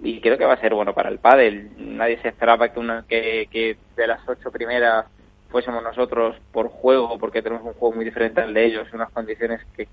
y 0.03 0.21
creo 0.21 0.39
que 0.39 0.45
va 0.45 0.55
a 0.55 0.61
ser 0.61 0.75
bueno 0.75 0.95
para 0.95 1.09
el 1.09 1.19
pádel. 1.19 1.71
Nadie 1.77 2.21
se 2.23 2.29
esperaba 2.29 2.69
que, 2.69 2.81
una, 2.81 3.05
que, 3.09 3.49
que 3.51 3.77
de 3.97 4.07
las 4.07 4.27
ocho 4.29 4.51
primeras 4.51 5.07
fuésemos 5.49 5.83
nosotros 5.83 6.37
por 6.53 6.69
juego, 6.69 7.19
porque 7.19 7.43
tenemos 7.43 7.65
un 7.65 7.75
juego 7.75 7.97
muy 7.97 8.05
diferente 8.05 8.41
al 8.41 8.53
de 8.53 8.65
ellos, 8.65 8.89
unas 8.93 9.11
condiciones 9.11 9.61
que 9.77 9.89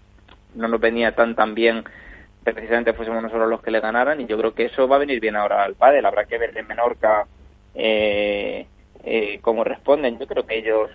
no 0.55 0.67
nos 0.67 0.79
venía 0.79 1.15
tan 1.15 1.35
tan 1.35 1.55
bien 1.55 1.83
precisamente 2.43 2.93
fuésemos 2.93 3.23
nosotros 3.23 3.49
los 3.49 3.61
que 3.61 3.71
le 3.71 3.79
ganaran 3.79 4.19
y 4.19 4.25
yo 4.25 4.37
creo 4.37 4.53
que 4.53 4.65
eso 4.65 4.87
va 4.87 4.97
a 4.97 4.99
venir 4.99 5.19
bien 5.19 5.35
ahora 5.35 5.63
al 5.63 5.75
pádel 5.75 6.05
habrá 6.05 6.25
que 6.25 6.37
ver 6.37 6.57
en 6.57 6.67
Menorca 6.67 7.25
eh, 7.73 8.67
eh, 9.03 9.39
cómo 9.41 9.63
responden 9.63 10.19
yo 10.19 10.27
creo 10.27 10.45
que 10.45 10.57
ellos 10.57 10.89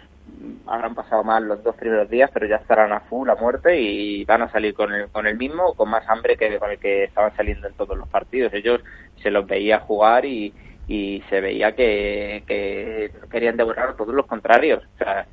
habrán 0.67 0.95
pasado 0.95 1.25
mal 1.25 1.47
los 1.47 1.63
dos 1.63 1.75
primeros 1.77 2.09
días 2.09 2.31
pero 2.33 2.47
ya 2.47 2.57
estarán 2.57 2.93
a 2.93 3.01
full 3.01 3.29
a 3.29 3.35
muerte 3.35 3.81
y 3.81 4.25
van 4.25 4.43
a 4.43 4.51
salir 4.51 4.75
con 4.75 4.93
el, 4.93 5.09
con 5.09 5.27
el 5.27 5.37
mismo 5.37 5.75
con 5.75 5.89
más 5.91 6.09
hambre 6.09 6.37
que 6.37 6.59
con 6.59 6.71
el 6.71 6.79
que 6.79 7.05
estaban 7.05 7.35
saliendo 7.37 7.69
en 7.69 7.75
todos 7.75 7.97
los 7.97 8.09
partidos. 8.09 8.53
Ellos 8.55 8.81
se 9.23 9.31
los 9.31 9.47
veía 9.47 9.81
jugar 9.81 10.25
y, 10.25 10.53
y 10.87 11.23
se 11.29 11.41
veía 11.41 11.75
que, 11.75 12.43
que 12.47 13.11
querían 13.31 13.57
devorar 13.57 13.91
a 13.91 13.97
todos 13.97 14.15
los 14.15 14.27
contrarios. 14.27 14.85
O 14.95 14.99
sea 14.99 15.27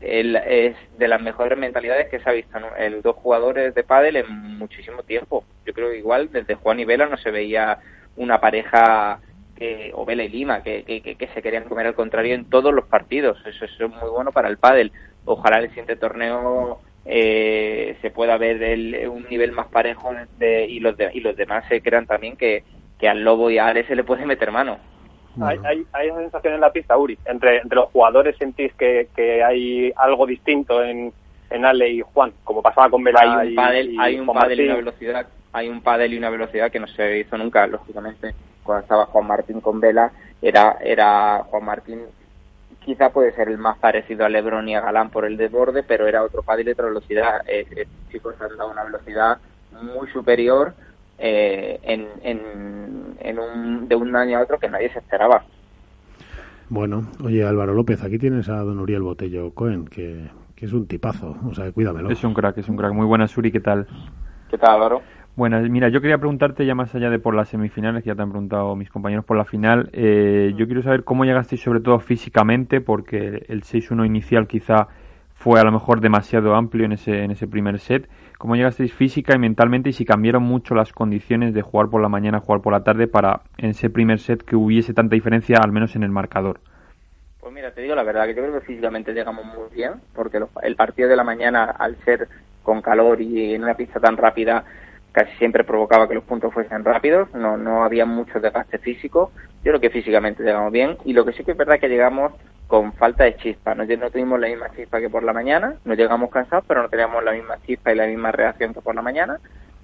él 0.00 0.36
es 0.36 0.76
de 0.98 1.08
las 1.08 1.20
mejores 1.20 1.58
mentalidades 1.58 2.08
que 2.08 2.18
se 2.20 2.28
ha 2.28 2.32
visto 2.32 2.58
en 2.78 3.02
dos 3.02 3.16
jugadores 3.16 3.74
de 3.74 3.84
pádel 3.84 4.16
en 4.16 4.58
muchísimo 4.58 5.02
tiempo. 5.02 5.44
Yo 5.66 5.74
creo 5.74 5.90
que 5.90 5.98
igual 5.98 6.30
desde 6.32 6.54
Juan 6.54 6.80
y 6.80 6.84
Vela 6.84 7.06
no 7.06 7.16
se 7.18 7.30
veía 7.30 7.78
una 8.16 8.40
pareja 8.40 9.20
que, 9.56 9.90
o 9.94 10.04
Vela 10.04 10.24
y 10.24 10.28
Lima 10.28 10.62
que, 10.62 10.84
que, 10.84 11.28
se 11.28 11.42
querían 11.42 11.64
comer 11.64 11.86
al 11.86 11.94
contrario 11.94 12.34
en 12.34 12.48
todos 12.50 12.72
los 12.72 12.86
partidos. 12.86 13.38
Eso, 13.46 13.64
es 13.64 13.80
muy 13.80 14.10
bueno 14.10 14.32
para 14.32 14.48
el 14.48 14.58
pádel. 14.58 14.92
Ojalá 15.24 15.58
el 15.58 15.68
siguiente 15.68 15.96
torneo 15.96 16.80
eh, 17.04 17.96
se 18.02 18.10
pueda 18.10 18.36
ver 18.36 18.62
el, 18.62 19.08
un 19.08 19.26
nivel 19.28 19.52
más 19.52 19.68
parejo 19.68 20.12
de, 20.38 20.66
y 20.66 20.80
los 20.80 20.96
y 21.12 21.20
los 21.20 21.36
demás 21.36 21.64
se 21.68 21.80
crean 21.80 22.06
también 22.06 22.36
que, 22.36 22.64
que 22.98 23.08
al 23.08 23.22
Lobo 23.22 23.50
y 23.50 23.58
a 23.58 23.66
Ale 23.68 23.86
se 23.86 23.96
le 23.96 24.04
puede 24.04 24.26
meter 24.26 24.50
mano. 24.50 24.78
Hay, 25.42 25.58
hay, 25.64 25.84
hay, 25.92 26.10
una 26.10 26.20
sensación 26.20 26.54
en 26.54 26.60
la 26.60 26.70
pista, 26.70 26.96
Uri. 26.96 27.18
Entre, 27.24 27.58
entre 27.58 27.76
los 27.76 27.90
jugadores 27.90 28.36
sentís 28.36 28.72
que, 28.74 29.08
que 29.16 29.42
hay 29.42 29.92
algo 29.96 30.26
distinto 30.26 30.82
en, 30.82 31.12
en 31.50 31.64
Ale 31.64 31.88
y 31.88 32.00
Juan, 32.02 32.32
como 32.44 32.62
pasaba 32.62 32.90
con 32.90 33.02
Vela 33.02 33.20
hay 33.20 33.48
un 33.48 33.54
pádel, 33.56 33.96
hay 33.98 34.18
un 34.20 34.26
pádel 34.26 34.60
y 34.60 34.64
una 34.64 34.76
velocidad, 34.76 35.26
hay 35.52 35.68
un 35.68 35.82
pádel 35.82 36.14
y 36.14 36.18
una 36.18 36.30
velocidad 36.30 36.70
que 36.70 36.80
no 36.80 36.86
se 36.86 37.18
hizo 37.18 37.36
nunca, 37.36 37.66
lógicamente. 37.66 38.34
Cuando 38.64 38.82
estaba 38.82 39.06
Juan 39.06 39.26
Martín 39.28 39.60
con 39.60 39.78
Vela, 39.78 40.10
era, 40.42 40.78
era 40.82 41.44
Juan 41.48 41.64
Martín 41.64 42.00
quizá 42.84 43.10
puede 43.10 43.32
ser 43.32 43.48
el 43.48 43.58
más 43.58 43.78
parecido 43.78 44.24
a 44.24 44.28
Lebron 44.28 44.68
y 44.68 44.74
a 44.74 44.80
Galán 44.80 45.10
por 45.10 45.24
el 45.24 45.36
desborde, 45.36 45.82
pero 45.82 46.06
era 46.06 46.22
otro 46.22 46.42
pádel 46.42 46.68
y 46.68 46.72
otra 46.72 46.86
velocidad. 46.86 47.40
Eh, 47.46 47.66
eh, 47.76 47.86
chicos 48.10 48.34
han 48.40 48.56
dado 48.56 48.70
una 48.70 48.84
velocidad 48.84 49.38
muy 49.82 50.08
superior 50.08 50.74
eh, 51.18 51.80
en, 51.82 52.08
en, 52.22 53.38
un, 53.38 53.88
de 53.88 53.96
un 53.96 54.14
año 54.14 54.38
a 54.38 54.42
otro 54.42 54.58
que 54.58 54.68
nadie 54.68 54.92
se 54.92 54.98
esperaba. 54.98 55.44
Bueno, 56.68 57.08
oye 57.22 57.44
Álvaro 57.44 57.74
López, 57.74 58.02
aquí 58.02 58.18
tienes 58.18 58.48
a 58.48 58.56
don 58.56 58.78
Uriel 58.78 59.02
Botello 59.02 59.52
Cohen, 59.52 59.86
que, 59.86 60.30
es 60.56 60.72
un 60.72 60.86
tipazo, 60.86 61.36
o 61.46 61.54
sea, 61.54 61.70
cuídamelo. 61.72 62.10
Es 62.10 62.24
un 62.24 62.32
crack, 62.32 62.56
es 62.56 62.68
un 62.70 62.76
crack. 62.78 62.94
Muy 62.94 63.04
buenas, 63.04 63.32
Suri, 63.32 63.52
¿qué 63.52 63.60
tal? 63.60 63.86
¿Qué 64.50 64.56
tal, 64.56 64.76
Álvaro? 64.76 65.02
Bueno, 65.36 65.60
mira, 65.62 65.88
yo 65.88 66.00
quería 66.00 66.18
preguntarte 66.18 66.64
ya 66.64 66.76
más 66.76 66.94
allá 66.94 67.10
de 67.10 67.18
por 67.18 67.34
las 67.34 67.48
semifinales, 67.48 68.04
que 68.04 68.08
ya 68.08 68.14
te 68.14 68.22
han 68.22 68.30
preguntado 68.30 68.76
mis 68.76 68.88
compañeros 68.88 69.24
por 69.24 69.36
la 69.36 69.44
final, 69.44 69.90
eh, 69.92 70.52
yo 70.56 70.66
quiero 70.66 70.82
saber 70.82 71.02
cómo 71.02 71.24
llegasteis 71.24 71.60
sobre 71.60 71.80
todo 71.80 71.98
físicamente, 71.98 72.80
porque 72.80 73.44
el 73.48 73.62
6-1 73.62 74.06
inicial 74.06 74.46
quizá 74.46 74.86
fue 75.34 75.60
a 75.60 75.64
lo 75.64 75.72
mejor 75.72 76.00
demasiado 76.00 76.54
amplio 76.54 76.84
en 76.84 76.92
ese, 76.92 77.24
en 77.24 77.32
ese 77.32 77.48
primer 77.48 77.80
set 77.80 78.08
cómo 78.38 78.56
llegasteis 78.56 78.92
física 78.92 79.34
y 79.34 79.38
mentalmente 79.38 79.90
y 79.90 79.92
si 79.92 80.04
cambiaron 80.04 80.42
mucho 80.42 80.74
las 80.74 80.92
condiciones 80.92 81.54
de 81.54 81.62
jugar 81.62 81.88
por 81.88 82.02
la 82.02 82.08
mañana, 82.08 82.40
jugar 82.40 82.60
por 82.60 82.72
la 82.72 82.84
tarde 82.84 83.08
para 83.08 83.40
en 83.58 83.70
ese 83.70 83.90
primer 83.90 84.18
set 84.18 84.42
que 84.42 84.54
hubiese 84.54 84.94
tanta 84.94 85.14
diferencia, 85.14 85.58
al 85.62 85.72
menos 85.72 85.96
en 85.96 86.02
el 86.02 86.10
marcador. 86.10 86.60
Pues 87.40 87.52
mira, 87.52 87.72
te 87.72 87.82
digo 87.82 87.94
la 87.94 88.02
verdad, 88.02 88.26
que 88.26 88.34
yo 88.34 88.42
creo 88.42 88.60
que 88.60 88.66
físicamente 88.66 89.12
llegamos 89.12 89.44
muy 89.44 89.74
bien, 89.74 89.94
porque 90.14 90.40
el 90.62 90.76
partido 90.76 91.08
de 91.08 91.16
la 91.16 91.24
mañana, 91.24 91.64
al 91.64 91.96
ser 92.04 92.28
con 92.62 92.80
calor 92.80 93.20
y 93.20 93.54
en 93.54 93.62
una 93.62 93.74
pista 93.74 94.00
tan 94.00 94.16
rápida, 94.16 94.64
casi 95.14 95.32
siempre 95.36 95.62
provocaba 95.62 96.08
que 96.08 96.14
los 96.14 96.24
puntos 96.24 96.52
fuesen 96.52 96.84
rápidos, 96.84 97.32
no, 97.34 97.56
no 97.56 97.84
había 97.84 98.04
mucho 98.04 98.40
desgaste 98.40 98.78
físico. 98.78 99.30
Yo 99.62 99.70
creo 99.70 99.80
que 99.80 99.90
físicamente 99.90 100.42
llegamos 100.42 100.72
bien 100.72 100.98
y 101.04 101.12
lo 101.12 101.24
que 101.24 101.32
sí 101.32 101.44
que 101.44 101.52
es 101.52 101.56
verdad 101.56 101.78
que 101.78 101.88
llegamos 101.88 102.32
con 102.66 102.92
falta 102.94 103.22
de 103.22 103.36
chispa. 103.36 103.76
No, 103.76 103.84
no 103.84 104.10
tuvimos 104.10 104.40
la 104.40 104.48
misma 104.48 104.70
chispa 104.74 104.98
que 104.98 105.08
por 105.08 105.22
la 105.22 105.32
mañana, 105.32 105.76
no 105.84 105.94
llegamos 105.94 106.30
cansados, 106.30 106.64
pero 106.66 106.82
no 106.82 106.88
teníamos 106.88 107.22
la 107.22 107.30
misma 107.30 107.58
chispa 107.64 107.92
y 107.92 107.96
la 107.96 108.08
misma 108.08 108.32
reacción 108.32 108.74
que 108.74 108.80
por 108.80 108.96
la 108.96 109.02
mañana. 109.02 109.38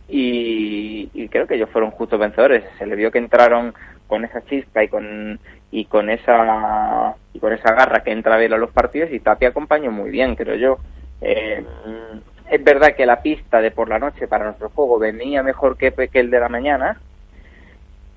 Y, 0.09 1.29
creo 1.29 1.47
que 1.47 1.55
ellos 1.55 1.71
fueron 1.71 1.93
justos 1.93 2.19
vencedores. 2.19 2.65
Se 2.77 2.87
le 2.87 2.97
vio 2.97 3.13
que 3.13 3.19
entraron 3.19 3.73
con 4.09 4.25
esa 4.25 4.43
chispa 4.47 4.83
y 4.83 4.89
con 4.89 5.39
y 5.71 5.85
con 5.85 6.11
esa 6.11 7.15
y 7.33 7.39
con 7.39 7.53
esa 7.53 7.73
garra 7.73 8.03
que 8.03 8.11
entra 8.11 8.35
a 8.35 8.39
a 8.39 8.59
los 8.59 8.73
partidos 8.73 9.13
y 9.13 9.21
Tapia 9.21 9.51
acompañó 9.51 9.93
muy 9.93 10.11
bien, 10.11 10.35
creo 10.35 10.57
yo. 10.57 10.79
Eh, 11.21 11.65
es 12.50 12.64
verdad 12.64 12.97
que 12.97 13.07
la 13.07 13.23
pista 13.23 13.61
de 13.61 13.71
por 13.71 13.88
la 13.88 14.00
noche 14.00 14.26
para 14.26 14.45
nuestro 14.45 14.71
juego 14.71 14.99
venía 14.99 15.42
mejor 15.42 15.76
que, 15.76 15.92
que 15.92 16.21
el 16.21 16.30
de 16.30 16.40
la 16.40 16.49
mañana, 16.49 17.00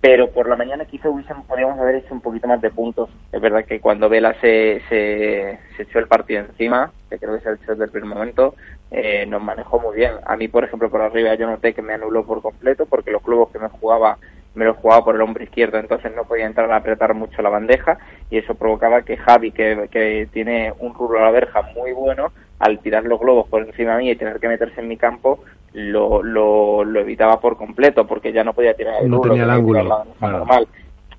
pero 0.02 0.32
por 0.32 0.50
la 0.50 0.56
mañana 0.56 0.86
quizá 0.86 1.08
hubiésemos, 1.08 1.46
podríamos 1.46 1.80
haber 1.80 1.96
hecho 1.96 2.14
un 2.14 2.20
poquito 2.20 2.48
más 2.48 2.60
de 2.60 2.72
puntos. 2.72 3.12
Es 3.32 3.40
verdad 3.40 3.64
que 3.64 3.80
cuando 3.80 4.10
Vela 4.10 4.36
se, 4.42 4.82
se, 4.90 5.60
echó 5.78 6.00
el 6.00 6.08
partido 6.08 6.42
encima, 6.42 6.92
que 7.10 7.20
creo 7.20 7.36
que 7.36 7.42
se 7.42 7.50
ha 7.50 7.54
hecho 7.54 7.76
desde 7.76 7.92
primer 7.92 8.10
momento, 8.10 8.56
eh, 8.90 9.26
nos 9.28 9.42
manejó 9.42 9.80
muy 9.80 9.96
bien. 9.96 10.14
A 10.26 10.36
mí, 10.36 10.48
por 10.48 10.64
ejemplo, 10.64 10.90
por 10.90 11.02
arriba 11.02 11.36
yo 11.36 11.48
noté 11.48 11.74
que 11.74 11.84
me 11.84 11.94
anuló 11.94 12.26
por 12.26 12.42
completo 12.42 12.88
porque 12.88 13.12
los 13.12 13.22
clubes 13.22 13.50
que 13.54 13.60
me 13.60 13.70
jugaba 13.70 14.18
me 14.56 14.66
los 14.66 14.78
jugaba 14.78 15.04
por 15.04 15.16
el 15.16 15.22
hombro 15.22 15.44
izquierdo, 15.44 15.80
entonces 15.80 16.12
no 16.16 16.26
podía 16.26 16.46
entrar 16.46 16.72
a 16.72 16.78
apretar 16.78 17.14
mucho 17.14 17.42
la 17.42 17.50
bandeja 17.50 17.98
y 18.30 18.38
eso 18.38 18.56
provocaba 18.56 19.02
que 19.02 19.18
Javi, 19.18 19.52
que, 19.52 19.88
que 19.92 20.28
tiene 20.32 20.74
un 20.80 20.94
rubro 20.94 21.20
a 21.20 21.24
la 21.26 21.32
verja 21.32 21.62
muy 21.76 21.92
bueno, 21.92 22.32
al 22.60 22.80
tirar 22.80 23.04
los 23.04 23.20
globos 23.20 23.48
por 23.48 23.64
encima 23.64 23.98
mí 23.98 24.10
y 24.10 24.16
tener 24.16 24.40
que 24.40 24.48
meterse 24.48 24.82
en 24.82 24.88
mi 24.88 24.98
campo, 24.98 25.44
lo, 25.74 26.22
lo, 26.22 26.84
lo 26.84 27.00
evitaba 27.00 27.40
por 27.40 27.58
completo 27.58 28.06
porque 28.06 28.32
ya 28.32 28.44
no 28.44 28.54
podía 28.54 28.76
tirar 28.76 29.02
el 29.02 29.10
no 29.10 29.22
tenía 29.22 29.44
el 29.44 29.50
ángulo 29.50 30.06
normal. 30.22 30.68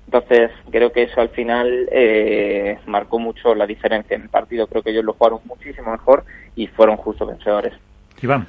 Entonces, 0.05 0.51
creo 0.71 0.91
que 0.91 1.03
eso 1.03 1.19
al 1.19 1.29
final 1.29 1.89
eh, 1.91 2.77
marcó 2.85 3.19
mucho 3.19 3.55
la 3.55 3.65
diferencia 3.65 4.15
en 4.15 4.23
el 4.23 4.29
partido. 4.29 4.67
Creo 4.67 4.83
que 4.83 4.91
ellos 4.91 5.03
lo 5.03 5.13
jugaron 5.13 5.39
muchísimo 5.45 5.91
mejor 5.91 6.23
y 6.55 6.67
fueron 6.67 6.95
justos 6.95 7.27
vencedores. 7.27 7.73
Iván. 8.21 8.47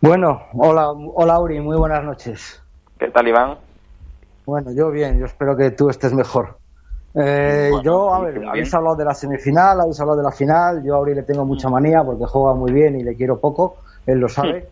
Bueno, 0.00 0.42
hola, 0.52 0.90
hola 0.90 1.40
Uri, 1.40 1.60
muy 1.60 1.76
buenas 1.76 2.04
noches. 2.04 2.62
¿Qué 2.98 3.08
tal, 3.08 3.28
Iván? 3.28 3.58
Bueno, 4.44 4.70
yo 4.72 4.90
bien, 4.90 5.18
yo 5.18 5.24
espero 5.24 5.56
que 5.56 5.70
tú 5.70 5.88
estés 5.88 6.12
mejor. 6.12 6.58
Eh, 7.14 7.70
yo, 7.82 8.12
a 8.12 8.20
ver, 8.20 8.44
habéis 8.46 8.72
hablado 8.74 8.94
de 8.94 9.04
la 9.06 9.14
semifinal, 9.14 9.80
habéis 9.80 9.98
hablado 9.98 10.18
de 10.18 10.24
la 10.24 10.32
final. 10.32 10.84
Yo 10.84 10.94
a 10.94 11.00
Uri 11.00 11.14
le 11.14 11.22
tengo 11.22 11.46
mucha 11.46 11.70
manía 11.70 12.04
porque 12.04 12.26
juega 12.26 12.54
muy 12.54 12.72
bien 12.72 13.00
y 13.00 13.02
le 13.02 13.16
quiero 13.16 13.40
poco, 13.40 13.78
él 14.04 14.18
lo 14.18 14.28
sabe. 14.28 14.68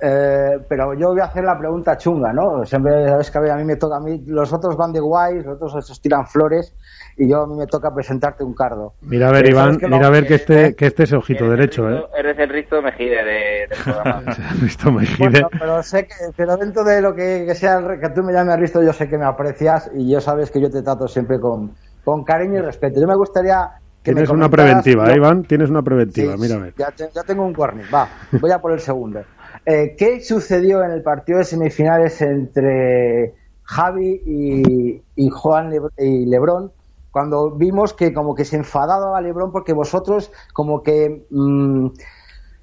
Eh, 0.00 0.58
pero 0.68 0.94
yo 0.94 1.10
voy 1.10 1.20
a 1.20 1.24
hacer 1.24 1.44
la 1.44 1.58
pregunta 1.58 1.96
chunga, 1.96 2.32
¿no? 2.32 2.64
Siempre 2.66 3.08
sabes 3.08 3.30
que 3.30 3.38
a, 3.38 3.56
mí 3.56 3.64
me 3.64 3.76
toca, 3.76 3.96
a 3.96 4.00
mí 4.00 4.22
los 4.26 4.52
otros 4.52 4.76
van 4.76 4.92
de 4.92 5.00
guays, 5.00 5.44
los 5.44 5.54
otros 5.54 5.76
esos 5.76 6.00
tiran 6.00 6.26
flores 6.26 6.74
y 7.16 7.28
yo 7.28 7.42
a 7.42 7.46
mí 7.46 7.54
me 7.56 7.66
toca 7.66 7.94
presentarte 7.94 8.42
un 8.42 8.54
cardo. 8.54 8.94
Mira 9.02 9.28
a 9.28 9.32
ver, 9.32 9.48
Iván, 9.48 9.78
mira 9.80 10.06
a 10.06 10.10
ver 10.10 10.26
que 10.26 10.34
este, 10.34 10.74
que 10.74 10.86
este 10.86 11.04
es 11.04 11.12
ojito 11.12 11.48
derecho, 11.48 11.88
¿eh? 11.90 12.04
Eres 12.18 12.38
el 12.38 12.48
Risto 12.48 12.82
Mejide 12.82 13.24
de, 13.24 13.66
del 13.68 13.78
programa. 13.82 14.22
Risto 14.60 14.90
Mejide. 14.90 15.46
pero 15.58 15.82
sé 15.82 16.06
que, 16.06 16.14
pero 16.36 16.56
dentro 16.56 16.82
de 16.82 17.00
lo 17.00 17.14
que, 17.14 17.54
sea, 17.54 17.80
que 18.00 18.08
tú 18.10 18.22
me 18.22 18.32
llames 18.32 18.58
Risto, 18.58 18.82
yo 18.82 18.92
sé 18.92 19.08
que 19.08 19.16
me 19.16 19.26
aprecias 19.26 19.90
y 19.94 20.10
yo 20.10 20.20
sabes 20.20 20.50
que 20.50 20.60
yo 20.60 20.70
te 20.70 20.82
trato 20.82 21.06
siempre 21.06 21.38
con, 21.38 21.72
con 22.04 22.24
cariño 22.24 22.58
y 22.58 22.62
respeto. 22.62 23.00
Yo 23.00 23.06
me 23.06 23.16
gustaría 23.16 23.70
que 24.02 24.12
Tienes 24.12 24.28
una 24.28 24.50
preventiva, 24.50 25.10
¿eh, 25.10 25.16
Iván, 25.16 25.44
tienes 25.44 25.70
una 25.70 25.80
preventiva, 25.80 26.36
mira 26.36 26.56
a 26.56 26.58
ver. 26.58 26.74
Ya, 26.76 26.92
ya, 26.94 27.22
tengo 27.22 27.46
un 27.46 27.54
warning, 27.56 27.86
va, 27.92 28.06
voy 28.32 28.50
a 28.50 28.58
por 28.58 28.72
el 28.72 28.80
segundo. 28.80 29.22
Eh, 29.66 29.94
¿Qué 29.96 30.20
sucedió 30.20 30.84
en 30.84 30.90
el 30.90 31.02
partido 31.02 31.38
de 31.38 31.44
semifinales 31.44 32.20
entre 32.20 33.34
Javi 33.62 35.02
y, 35.16 35.30
Juan 35.30 35.72
y 35.96 36.26
Lebrón? 36.26 36.72
Cuando 37.10 37.50
vimos 37.52 37.94
que 37.94 38.12
como 38.12 38.34
que 38.34 38.44
se 38.44 38.56
enfadaba 38.56 39.16
a 39.16 39.20
Lebrón 39.22 39.52
porque 39.52 39.72
vosotros 39.72 40.30
como 40.52 40.82
que, 40.82 41.26
mm, 41.30 41.86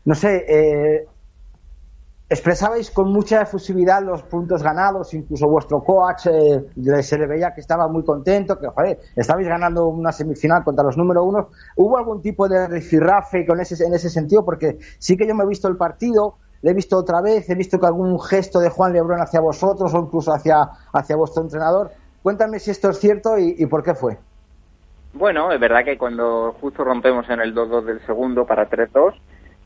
no 0.05 0.15
sé, 0.15 0.45
eh, 0.47 1.07
expresabais 2.29 2.91
con 2.91 3.11
mucha 3.11 3.41
efusividad 3.41 4.03
los 4.03 4.23
puntos 4.23 4.61
ganados, 4.63 5.13
incluso 5.13 5.49
vuestro 5.49 5.83
coach 5.83 6.27
eh, 6.27 7.03
se 7.03 7.17
le 7.17 7.27
veía 7.27 7.53
que 7.53 7.61
estaba 7.61 7.87
muy 7.87 8.03
contento, 8.05 8.59
que 8.59 8.67
joder, 8.67 8.99
estabais 9.15 9.47
ganando 9.47 9.87
una 9.87 10.11
semifinal 10.11 10.63
contra 10.63 10.83
los 10.85 10.97
número 10.97 11.23
uno. 11.23 11.49
¿Hubo 11.75 11.97
algún 11.97 12.21
tipo 12.21 12.47
de 12.47 12.67
rifirrafe 12.67 13.45
con 13.45 13.59
ese, 13.59 13.83
en 13.83 13.93
ese 13.93 14.09
sentido? 14.09 14.45
Porque 14.45 14.77
sí 14.99 15.17
que 15.17 15.27
yo 15.27 15.35
me 15.35 15.43
he 15.43 15.47
visto 15.47 15.67
el 15.67 15.77
partido, 15.77 16.37
le 16.61 16.71
he 16.71 16.73
visto 16.73 16.97
otra 16.97 17.21
vez, 17.21 17.49
he 17.49 17.55
visto 17.55 17.79
que 17.79 17.87
algún 17.87 18.19
gesto 18.19 18.59
de 18.59 18.69
Juan 18.69 18.93
Lebrón 18.93 19.19
hacia 19.21 19.39
vosotros 19.39 19.93
o 19.93 19.99
incluso 19.99 20.31
hacia, 20.31 20.69
hacia 20.93 21.15
vuestro 21.15 21.43
entrenador. 21.43 21.91
Cuéntame 22.21 22.59
si 22.59 22.71
esto 22.71 22.89
es 22.89 22.99
cierto 22.99 23.37
y, 23.37 23.65
por 23.65 23.83
qué 23.83 23.95
fue. 23.95 24.17
Bueno, 25.13 25.51
es 25.51 25.59
verdad 25.59 25.83
que 25.83 25.97
cuando 25.97 26.55
justo 26.61 26.83
rompemos 26.83 27.29
en 27.29 27.41
el 27.41 27.53
2-2 27.53 27.83
del 27.83 28.05
segundo 28.05 28.45
para 28.45 28.69
3-2, 28.69 29.13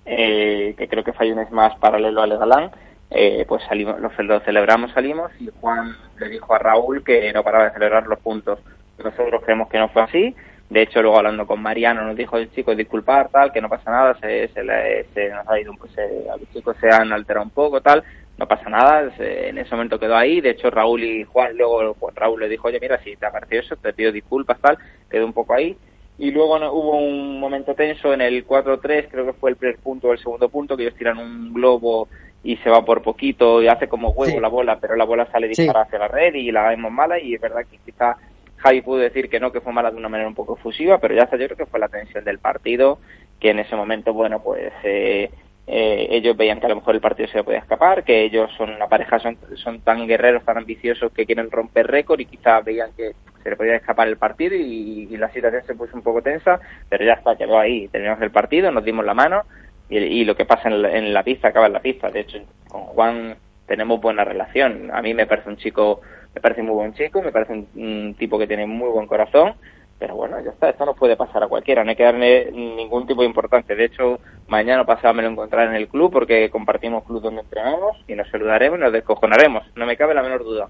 eh, 0.05 0.73
que 0.77 0.87
creo 0.87 1.03
que 1.03 1.13
fue 1.13 1.31
un 1.33 1.45
más 1.51 1.77
paralelo 1.79 2.21
a 2.21 2.27
Legalán, 2.27 2.71
eh, 3.11 3.45
pues 3.47 3.61
salimos, 3.67 3.99
lo, 3.99 4.09
lo, 4.23 4.39
celebramos, 4.39 4.91
salimos 4.93 5.31
y 5.39 5.49
Juan 5.61 5.95
le 6.17 6.29
dijo 6.29 6.53
a 6.55 6.59
Raúl 6.59 7.03
que 7.03 7.31
no 7.33 7.43
paraba 7.43 7.65
de 7.65 7.71
celebrar 7.71 8.07
los 8.07 8.19
puntos. 8.19 8.59
Nosotros 9.03 9.41
creemos 9.43 9.69
que 9.69 9.77
no 9.77 9.89
fue 9.89 10.03
así. 10.03 10.35
De 10.69 10.81
hecho, 10.81 11.01
luego 11.01 11.17
hablando 11.17 11.45
con 11.45 11.61
Mariano 11.61 12.03
nos 12.03 12.15
dijo 12.15 12.37
el 12.37 12.51
chico 12.51 12.75
disculpar, 12.75 13.29
tal, 13.29 13.51
que 13.51 13.61
no 13.61 13.69
pasa 13.69 13.91
nada, 13.91 14.17
se, 14.19 14.47
se, 14.47 15.29
nos 15.29 15.47
ha 15.47 15.59
ido, 15.59 15.73
pues, 15.77 15.91
los 16.39 16.49
chicos 16.51 16.75
se 16.81 16.89
han 16.89 17.13
alterado 17.13 17.45
un 17.45 17.51
poco, 17.51 17.81
tal, 17.81 18.03
no 18.37 18.47
pasa 18.47 18.69
nada, 18.69 19.13
en 19.19 19.57
ese 19.57 19.75
momento 19.75 19.99
quedó 19.99 20.15
ahí. 20.15 20.41
De 20.41 20.49
hecho, 20.51 20.71
Raúl 20.71 21.03
y 21.03 21.23
Juan, 21.23 21.55
luego 21.55 21.95
Raúl 22.15 22.41
le 22.41 22.49
dijo, 22.49 22.67
oye, 22.67 22.79
mira, 22.81 22.99
si 23.03 23.15
te 23.15 23.25
ha 23.27 23.31
parecido 23.31 23.61
eso, 23.61 23.75
te 23.75 23.93
pido 23.93 24.11
disculpas, 24.11 24.59
tal, 24.59 24.77
quedó 25.09 25.25
un 25.25 25.33
poco 25.33 25.53
ahí. 25.53 25.77
Y 26.17 26.31
luego 26.31 26.55
hubo 26.71 26.97
un 26.97 27.39
momento 27.39 27.75
tenso 27.75 28.13
en 28.13 28.21
el 28.21 28.47
4-3, 28.47 29.09
creo 29.09 29.25
que 29.25 29.33
fue 29.33 29.51
el 29.51 29.57
primer 29.57 29.77
punto 29.77 30.07
o 30.07 30.13
el 30.13 30.19
segundo 30.19 30.49
punto, 30.49 30.75
que 30.75 30.83
ellos 30.83 30.97
tiran 30.97 31.17
un 31.17 31.53
globo 31.53 32.07
y 32.43 32.57
se 32.57 32.69
va 32.69 32.85
por 32.85 33.01
poquito 33.01 33.61
y 33.61 33.67
hace 33.67 33.87
como 33.87 34.11
huevo 34.11 34.39
la 34.39 34.47
bola, 34.47 34.79
pero 34.79 34.95
la 34.95 35.03
bola 35.03 35.29
sale 35.31 35.47
disparada 35.47 35.85
hacia 35.85 35.99
la 35.99 36.07
red 36.07 36.35
y 36.35 36.51
la 36.51 36.69
vemos 36.69 36.91
mala 36.91 37.19
y 37.19 37.33
es 37.33 37.41
verdad 37.41 37.65
que 37.69 37.79
quizá 37.83 38.15
Javi 38.57 38.81
pudo 38.81 38.97
decir 38.97 39.29
que 39.29 39.39
no, 39.39 39.51
que 39.51 39.61
fue 39.61 39.73
mala 39.73 39.91
de 39.91 39.97
una 39.97 40.09
manera 40.09 40.27
un 40.27 40.35
poco 40.35 40.55
efusiva, 40.55 40.99
pero 40.99 41.13
ya 41.13 41.23
está, 41.23 41.37
yo 41.37 41.45
creo 41.45 41.57
que 41.57 41.65
fue 41.65 41.79
la 41.79 41.89
tensión 41.89 42.23
del 42.23 42.39
partido, 42.39 42.99
que 43.39 43.51
en 43.51 43.59
ese 43.59 43.75
momento, 43.75 44.13
bueno, 44.13 44.41
pues 44.41 44.71
eh, 44.83 45.29
eh, 45.67 46.07
ellos 46.09 46.37
veían 46.37 46.59
que 46.59 46.65
a 46.65 46.69
lo 46.69 46.75
mejor 46.75 46.95
el 46.95 47.01
partido 47.01 47.27
se 47.29 47.43
podía 47.43 47.59
escapar, 47.59 48.03
que 48.03 48.23
ellos 48.23 48.49
son 48.57 48.71
una 48.71 48.87
pareja, 48.87 49.19
son, 49.19 49.37
son 49.55 49.81
tan 49.81 50.07
guerreros, 50.07 50.43
tan 50.43 50.57
ambiciosos 50.57 51.11
que 51.11 51.25
quieren 51.25 51.51
romper 51.51 51.87
récord 51.87 52.19
y 52.19 52.25
quizá 52.25 52.61
veían 52.61 52.91
que 52.95 53.13
se 53.43 53.49
le 53.49 53.55
podía 53.55 53.75
escapar 53.75 54.07
el 54.07 54.17
partido 54.17 54.55
y, 54.55 55.07
y 55.11 55.17
la 55.17 55.29
situación 55.31 55.63
se 55.65 55.75
puso 55.75 55.95
un 55.95 56.03
poco 56.03 56.21
tensa, 56.21 56.59
pero 56.89 57.05
ya 57.05 57.13
está, 57.13 57.35
quedó 57.35 57.59
ahí, 57.59 57.87
terminamos 57.89 58.21
el 58.23 58.31
partido, 58.31 58.71
nos 58.71 58.83
dimos 58.83 59.05
la 59.05 59.13
mano 59.13 59.43
y, 59.89 60.25
lo 60.25 60.35
que 60.35 60.45
pasa 60.45 60.69
en 60.69 60.81
la, 60.81 60.97
en 60.97 61.13
la, 61.13 61.23
pista 61.23 61.49
acaba 61.49 61.67
en 61.67 61.73
la 61.73 61.81
pista. 61.81 62.09
De 62.09 62.21
hecho, 62.21 62.39
con 62.67 62.81
Juan 62.81 63.35
tenemos 63.67 64.01
buena 64.01 64.23
relación. 64.23 64.89
A 64.91 65.01
mí 65.01 65.13
me 65.13 65.27
parece 65.27 65.49
un 65.49 65.57
chico, 65.57 66.01
me 66.35 66.41
parece 66.41 66.61
muy 66.61 66.73
buen 66.73 66.93
chico, 66.93 67.21
me 67.21 67.31
parece 67.31 67.53
un, 67.53 68.15
tipo 68.19 68.37
que 68.37 68.45
tiene 68.45 68.67
muy 68.67 68.89
buen 68.89 69.07
corazón. 69.07 69.53
Pero 69.97 70.15
bueno, 70.15 70.37
ya 70.43 70.51
está, 70.51 70.69
esto 70.69 70.85
no 70.85 70.93
puede 70.93 71.15
pasar 71.15 71.41
a 71.41 71.47
cualquiera, 71.47 71.81
no 71.81 71.89
hay 71.89 71.95
que 71.95 72.03
darle 72.03 72.51
ningún 72.51 73.07
tipo 73.07 73.21
de 73.21 73.27
importancia. 73.27 73.73
De 73.73 73.85
hecho, 73.85 74.19
mañana 74.49 74.83
pasado 74.83 75.13
me 75.13 75.23
lo 75.23 75.29
encontraré 75.29 75.69
en 75.69 75.75
el 75.75 75.87
club 75.87 76.11
porque 76.11 76.49
compartimos 76.49 77.05
club 77.05 77.21
donde 77.21 77.41
entrenamos 77.41 78.03
y 78.05 78.13
nos 78.13 78.29
saludaremos 78.29 78.77
y 78.77 78.81
nos 78.81 78.91
descojonaremos, 78.91 79.63
no 79.75 79.85
me 79.85 79.95
cabe 79.95 80.13
la 80.13 80.21
menor 80.21 80.43
duda. 80.43 80.67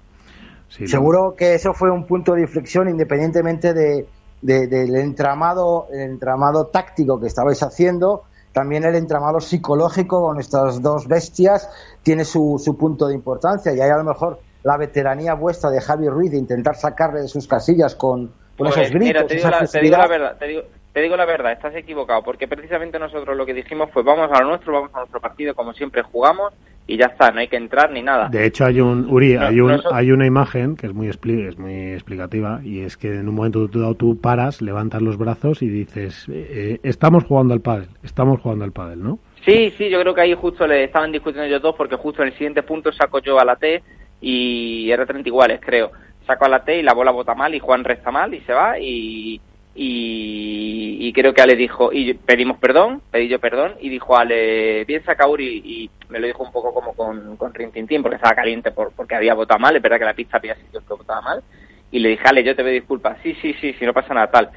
Seguro 0.68 1.34
que 1.36 1.54
eso 1.54 1.74
fue 1.74 1.90
un 1.90 2.06
punto 2.06 2.34
de 2.34 2.42
inflexión 2.42 2.88
independientemente 2.88 3.74
de, 3.74 4.06
del 4.42 4.94
entramado, 4.94 5.88
el 5.92 6.02
entramado 6.02 6.68
táctico 6.68 7.20
que 7.20 7.26
estabais 7.26 7.62
haciendo 7.64 8.22
también 8.52 8.84
el 8.84 8.94
entramado 8.94 9.40
psicológico 9.40 10.22
con 10.22 10.40
estas 10.40 10.80
dos 10.80 11.08
bestias 11.08 11.68
tiene 12.02 12.24
su, 12.24 12.58
su 12.58 12.78
punto 12.78 13.06
de 13.06 13.14
importancia 13.14 13.74
y 13.74 13.80
hay 13.80 13.90
a 13.90 13.98
lo 13.98 14.04
mejor 14.04 14.38
la 14.66 14.76
veteranía 14.76 15.34
vuestra 15.34 15.70
de 15.70 15.80
Javi 15.80 16.08
Ruiz 16.08 16.32
de 16.32 16.38
intentar 16.38 16.74
sacarle 16.74 17.20
de 17.20 17.28
sus 17.28 17.46
casillas 17.46 17.94
con, 17.94 18.32
con 18.58 18.66
esos 18.66 18.90
gritos. 18.90 19.00
Mira, 19.00 19.24
te 19.24 19.36
digo, 19.36 19.48
la, 19.48 19.64
te 19.64 19.80
digo 19.80 19.96
la 19.96 20.08
verdad, 20.08 20.36
te 20.38 20.48
digo, 20.48 20.62
te 20.92 21.02
digo 21.02 21.16
la 21.16 21.24
verdad, 21.24 21.52
estás 21.52 21.72
equivocado, 21.76 22.24
porque 22.24 22.48
precisamente 22.48 22.98
nosotros 22.98 23.36
lo 23.36 23.46
que 23.46 23.54
dijimos 23.54 23.90
fue 23.92 24.02
vamos 24.02 24.28
a 24.32 24.42
lo 24.42 24.48
nuestro, 24.48 24.72
vamos 24.72 24.90
a 24.92 24.98
nuestro 24.98 25.20
partido 25.20 25.54
como 25.54 25.72
siempre 25.72 26.02
jugamos 26.02 26.52
y 26.88 26.96
ya 26.96 27.06
está, 27.06 27.30
no 27.30 27.38
hay 27.38 27.46
que 27.46 27.56
entrar 27.56 27.92
ni 27.92 28.02
nada. 28.02 28.28
De 28.28 28.44
hecho 28.44 28.64
hay 28.64 28.80
un 28.80 29.08
Uri, 29.08 29.36
hay 29.36 29.60
un 29.60 29.80
hay 29.92 30.10
una 30.10 30.26
imagen 30.26 30.74
que 30.74 30.88
es 30.88 30.92
muy 30.92 31.08
es 31.08 31.58
muy 31.58 31.92
explicativa 31.92 32.58
y 32.64 32.80
es 32.80 32.96
que 32.96 33.14
en 33.14 33.28
un 33.28 33.36
momento 33.36 33.68
dado 33.68 33.94
tú 33.94 34.20
paras, 34.20 34.60
levantas 34.62 35.00
los 35.00 35.16
brazos 35.16 35.62
y 35.62 35.68
dices 35.68 36.28
eh, 36.28 36.48
eh, 36.50 36.80
estamos 36.82 37.22
jugando 37.22 37.54
al 37.54 37.60
pádel, 37.60 37.86
estamos 38.02 38.40
jugando 38.40 38.64
al 38.64 38.72
pádel, 38.72 39.00
¿no? 39.00 39.20
Sí, 39.44 39.70
sí, 39.78 39.88
yo 39.90 40.00
creo 40.00 40.12
que 40.12 40.22
ahí 40.22 40.34
justo 40.34 40.66
le 40.66 40.82
estaban 40.82 41.12
discutiendo 41.12 41.46
ellos 41.46 41.62
dos 41.62 41.76
porque 41.76 41.94
justo 41.94 42.22
en 42.22 42.28
el 42.28 42.34
siguiente 42.34 42.64
punto 42.64 42.90
saco 42.90 43.20
yo 43.20 43.38
a 43.38 43.44
la 43.44 43.54
T 43.54 43.80
y 44.20 44.88
R30 44.88 45.26
iguales, 45.26 45.60
creo. 45.64 45.92
Saco 46.26 46.44
a 46.44 46.48
la 46.48 46.64
T 46.64 46.78
y 46.78 46.82
la 46.82 46.94
bola 46.94 47.12
bota 47.12 47.34
mal 47.34 47.54
y 47.54 47.60
Juan 47.60 47.84
resta 47.84 48.10
mal 48.10 48.34
y 48.34 48.40
se 48.40 48.52
va 48.52 48.78
y 48.78 49.40
y, 49.78 51.12
creo 51.12 51.34
que 51.34 51.42
Ale 51.42 51.54
dijo, 51.54 51.92
y 51.92 52.14
pedimos 52.14 52.56
perdón, 52.58 53.02
pedí 53.10 53.28
yo 53.28 53.38
perdón, 53.38 53.74
y 53.80 53.90
dijo 53.90 54.16
Ale, 54.16 54.84
bien 54.86 55.02
Kauri, 55.02 55.62
y 55.64 55.90
me 56.08 56.18
lo 56.18 56.26
dijo 56.26 56.42
un 56.42 56.50
poco 56.50 56.72
como 56.72 56.94
con, 56.94 57.36
con 57.36 57.52
Rintintín, 57.52 58.02
porque 58.02 58.16
estaba 58.16 58.34
caliente 58.34 58.70
por, 58.70 58.92
porque 58.92 59.14
había 59.14 59.34
votado 59.34 59.60
mal, 59.60 59.76
es 59.76 59.82
verdad 59.82 59.98
que 59.98 60.04
la 60.06 60.14
pista 60.14 60.38
había 60.38 60.54
sido 60.54 60.80
que 60.80 60.94
votaba 60.94 61.20
mal, 61.20 61.42
y 61.90 61.98
le 61.98 62.10
dije, 62.10 62.22
Ale, 62.26 62.42
yo 62.42 62.56
te 62.56 62.62
pido 62.62 62.72
disculpas, 62.72 63.18
sí, 63.22 63.36
sí, 63.42 63.54
sí, 63.60 63.74
si 63.74 63.84
no 63.84 63.92
pasa 63.92 64.14
nada, 64.14 64.30
tal. 64.30 64.50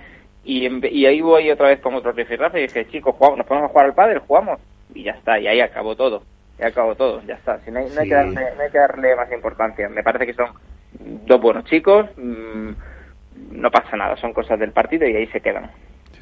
Y, 0.46 0.68
y 0.88 1.06
ahí 1.06 1.20
voy 1.20 1.52
otra 1.52 1.68
vez 1.68 1.82
con 1.82 1.94
otro 1.96 2.14
rifirrafe 2.14 2.60
y 2.60 2.68
dije, 2.68 2.88
chicos, 2.88 3.16
jugamos, 3.16 3.40
nos 3.40 3.48
ponemos 3.48 3.70
a 3.70 3.72
jugar 3.72 3.86
al 3.88 3.96
padre, 3.96 4.20
jugamos, 4.20 4.60
y 4.94 5.04
ya 5.04 5.12
está, 5.12 5.38
y 5.38 5.48
ahí 5.48 5.60
acabó 5.60 5.96
todo, 5.98 6.24
y 6.60 6.64
acabó 6.64 6.96
todo, 6.96 7.22
ya 7.24 7.36
está, 7.36 7.60
si 7.60 7.72
no, 7.72 7.80
hay, 7.80 7.90
no, 7.90 8.02
hay 8.02 8.10
que 8.10 8.16
darle, 8.16 8.56
no 8.56 8.62
hay 8.62 8.72
que 8.72 8.78
darle 8.78 9.16
más 9.16 9.32
importancia, 9.32 9.90
me 9.90 10.04
parece 10.04 10.26
que 10.26 10.34
son 10.34 10.50
dos 11.26 11.42
buenos 11.42 11.66
chicos, 11.66 12.08
mmm, 12.18 12.72
no 13.52 13.72
pasa 13.72 13.96
nada, 13.96 14.18
son 14.18 14.34
cosas 14.34 14.60
del 14.60 14.72
partido 14.72 15.08
y 15.08 15.16
ahí 15.16 15.28
se 15.28 15.40
quedan. 15.40 15.70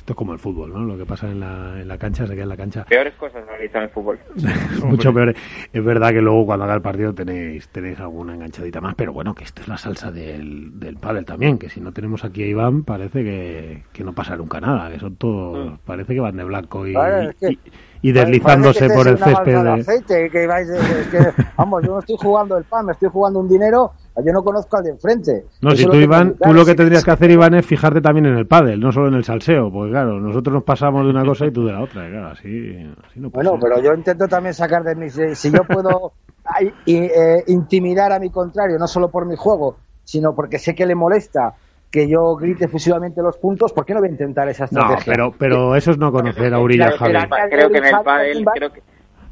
Esto 0.08 0.14
es 0.14 0.18
como 0.20 0.32
el 0.32 0.40
fútbol, 0.40 0.72
¿no? 0.72 0.86
Lo 0.86 0.98
que 0.98 1.06
pasa 1.06 1.28
en 1.28 1.42
la, 1.42 1.82
en 1.82 1.86
la 1.86 1.98
cancha 1.98 2.26
se 2.26 2.34
queda 2.34 2.44
en 2.44 2.50
la 2.50 2.56
cancha. 2.56 2.86
Peores 2.86 3.14
cosas 3.16 3.44
no 3.46 3.54
en 3.56 3.84
el 3.84 3.90
fútbol. 3.90 4.18
Mucho 4.86 5.14
peores. 5.14 5.36
Es 5.74 5.84
verdad 5.84 6.12
que 6.12 6.22
luego 6.22 6.46
cuando 6.46 6.64
haga 6.64 6.76
el 6.76 6.82
partido 6.82 7.14
tenéis 7.14 7.68
tenéis 7.68 8.00
alguna 8.00 8.34
enganchadita 8.34 8.80
más, 8.80 8.96
pero 8.96 9.12
bueno, 9.12 9.36
que 9.36 9.44
esto 9.44 9.64
es 9.64 9.68
la 9.68 9.78
salsa 9.78 10.10
del, 10.10 10.80
del 10.80 10.96
pádel 10.96 11.26
también, 11.26 11.58
que 11.58 11.68
si 11.68 11.82
no 11.82 11.92
tenemos 11.92 12.24
aquí 12.24 12.44
a 12.44 12.48
Iván 12.48 12.84
parece 12.86 13.22
que, 13.22 13.84
que 13.92 14.04
no 14.06 14.14
pasa 14.14 14.38
nunca 14.38 14.62
nada, 14.62 14.90
que 14.90 14.98
son 14.98 15.18
todos, 15.18 15.74
mm. 15.74 15.78
parece 15.86 16.14
que 16.14 16.22
van 16.22 16.38
de 16.38 16.46
blanco 16.46 16.88
y, 16.88 16.94
y, 16.94 17.60
deslizándose 18.02 18.90
por 18.90 19.08
el 19.08 19.18
césped. 19.18 19.56
vamos, 21.56 21.84
yo 21.84 21.94
no 21.94 22.00
estoy 22.00 22.16
jugando 22.20 22.58
el 22.58 22.64
pan, 22.64 22.86
me 22.86 22.94
estoy 22.94 23.10
jugando 23.10 23.40
un 23.40 23.48
dinero 23.48 23.94
yo 24.24 24.34
no 24.34 24.44
conozco 24.44 24.78
al 24.78 24.84
de 24.84 24.90
enfrente. 24.92 25.46
No, 25.62 25.76
si 25.76 25.86
tú, 25.86 25.96
Iván, 25.96 26.36
tú 26.42 26.54
lo 26.54 26.66
que 26.66 26.74
tendrías 26.74 27.04
que 27.04 27.12
hacer, 27.12 27.30
Iván, 27.30 27.54
es 27.54 27.66
fijarte 27.66 28.02
también 28.02 28.26
en 28.26 28.36
el 28.36 28.48
pádel, 28.48 28.80
no 28.80 28.92
solo 28.92 29.10
en 29.10 29.14
el 29.14 29.24
salseo, 29.24 29.72
porque 29.72 29.92
claro, 29.92 30.20
nosotros 30.20 30.56
nos 30.56 30.64
pasamos 30.64 31.04
de 31.04 31.12
una 31.12 31.24
cosa 31.24 31.46
y 31.46 31.52
tú 31.52 31.66
de 31.66 31.74
la 31.74 31.82
otra, 31.82 32.10
claro, 32.10 32.28
así, 32.30 32.76
no 33.16 33.30
Bueno, 33.30 33.58
pero 33.62 33.82
yo 33.82 33.94
intento 33.94 34.28
también 34.28 34.54
sacar 34.54 34.84
de 34.84 34.96
mis... 34.96 35.20
Si 35.34 35.52
yo 35.52 35.64
puedo 35.64 36.14
eh, 36.86 37.44
intimidar 37.48 38.12
a 38.12 38.20
mi 38.20 38.32
contrario, 38.32 38.80
no 38.80 38.88
solo 38.88 39.10
por 39.10 39.26
mi 39.26 39.36
juego, 39.36 39.78
sino 40.04 40.34
porque 40.34 40.58
sé 40.58 40.74
que 40.74 40.86
le 40.86 40.96
molesta 40.96 41.54
que 41.92 42.10
yo 42.10 42.36
grite 42.36 42.66
efusivamente 42.66 43.22
los 43.22 43.38
puntos, 43.38 43.74
¿por 43.74 43.86
qué 43.86 43.94
no 43.94 44.00
voy 44.00 44.10
a 44.10 44.12
intentar 44.12 44.48
esa 44.50 44.66
estrategia? 44.66 45.14
No, 45.18 45.32
pero, 45.32 45.36
pero 45.38 45.76
eso 45.76 45.92
es 45.92 45.98
no 45.98 46.12
conocer 46.12 46.54
a 46.54 46.60
Uriah 46.60 46.92
Javi. 46.92 47.14
Creo 47.50 47.70
que 47.70 47.78
en 47.78 47.86
el 47.86 48.02
pádel, 48.04 48.46
creo 48.46 48.74
que 48.74 48.82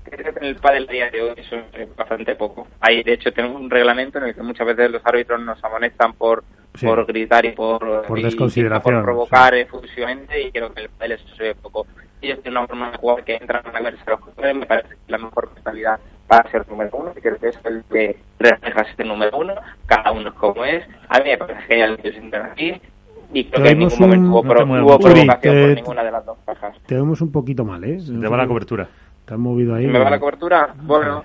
creo 0.04 0.34
que 0.34 0.40
en 0.40 0.46
el 0.46 0.56
pádel 0.56 0.88
día 0.88 1.10
de 1.10 1.22
hoy 1.22 1.34
eso 1.38 1.58
es 1.74 1.96
bastante 1.96 2.36
poco. 2.36 2.68
Hay, 2.80 3.04
de 3.04 3.14
hecho, 3.14 3.32
tenemos 3.34 3.60
un 3.60 3.70
reglamento 3.70 4.20
en 4.20 4.26
el 4.26 4.36
que 4.36 4.44
muchas 4.44 4.68
veces 4.68 4.92
los 4.92 5.02
árbitros 5.06 5.42
nos 5.42 5.64
amonestan 5.64 6.14
por 6.14 6.44
por 6.84 7.06
gritar 7.06 7.46
y 7.46 7.54
por, 7.54 8.06
por 8.06 8.22
desconsideración, 8.22 8.96
por 8.96 9.04
provocar 9.04 9.54
sí. 9.54 9.62
efusivamente 9.62 10.42
y 10.42 10.52
creo 10.52 10.74
que 10.74 10.82
el 10.82 10.90
pádel 10.90 11.14
eso 11.14 11.36
se 11.36 11.44
ve 11.44 11.56
poco. 11.56 11.88
Ellos 12.22 12.42
tienen 12.42 12.58
una 12.58 12.68
forma 12.68 12.92
de 12.92 12.98
jugar 12.98 13.24
que 13.24 13.36
entran 13.36 13.64
a 13.66 13.82
verse 13.82 14.04
los 14.08 14.20
jugadores, 14.20 14.56
me 14.56 14.66
parece 14.66 14.90
que 14.90 14.96
es 14.96 15.10
la 15.10 15.18
mejor 15.18 15.54
mentalidad 15.54 16.00
para 16.28 16.50
ser 16.52 16.68
número 16.68 16.90
uno, 16.94 17.12
y 17.16 17.22
creo 17.22 17.38
que 17.38 17.50
es 17.50 17.60
el 17.64 17.84
que 17.92 18.18
refleja 18.40 18.82
este 18.82 19.04
número 19.04 19.38
uno, 19.38 19.54
cada 19.86 20.12
uno 20.12 20.30
es 20.30 20.36
como 20.36 20.66
es. 20.66 20.84
A 21.10 21.20
mí 21.20 21.26
me 21.26 21.38
parece 21.38 21.62
genial 21.62 21.98
que 21.98 22.10
entran 22.10 22.52
aquí, 22.52 22.82
y 23.34 23.46
creo 23.46 23.64
que 23.64 23.70
en 23.70 23.80
ningún 23.80 24.00
momento 24.00 24.30
hubo, 24.30 24.44
pro, 24.44 24.66
hubo 24.66 25.00
provocación 25.00 25.56
por 25.56 25.76
ninguna 25.76 26.04
de 26.04 26.12
las 26.12 26.26
dos 26.26 26.38
pajas. 26.46 26.76
Te 26.86 26.96
vemos 26.96 27.22
un 27.22 27.32
poquito 27.32 27.66
mal, 27.66 27.84
¿eh? 27.84 27.98
Te 27.98 28.28
va 28.28 28.38
la 28.38 28.48
cobertura. 28.48 28.88
¿Te 29.26 29.34
has 29.34 29.40
movido 29.40 29.76
ahí? 29.76 29.88
¿Me 29.88 30.00
va 30.00 30.10
la 30.10 30.20
cobertura? 30.20 30.74
Bueno, 30.84 31.24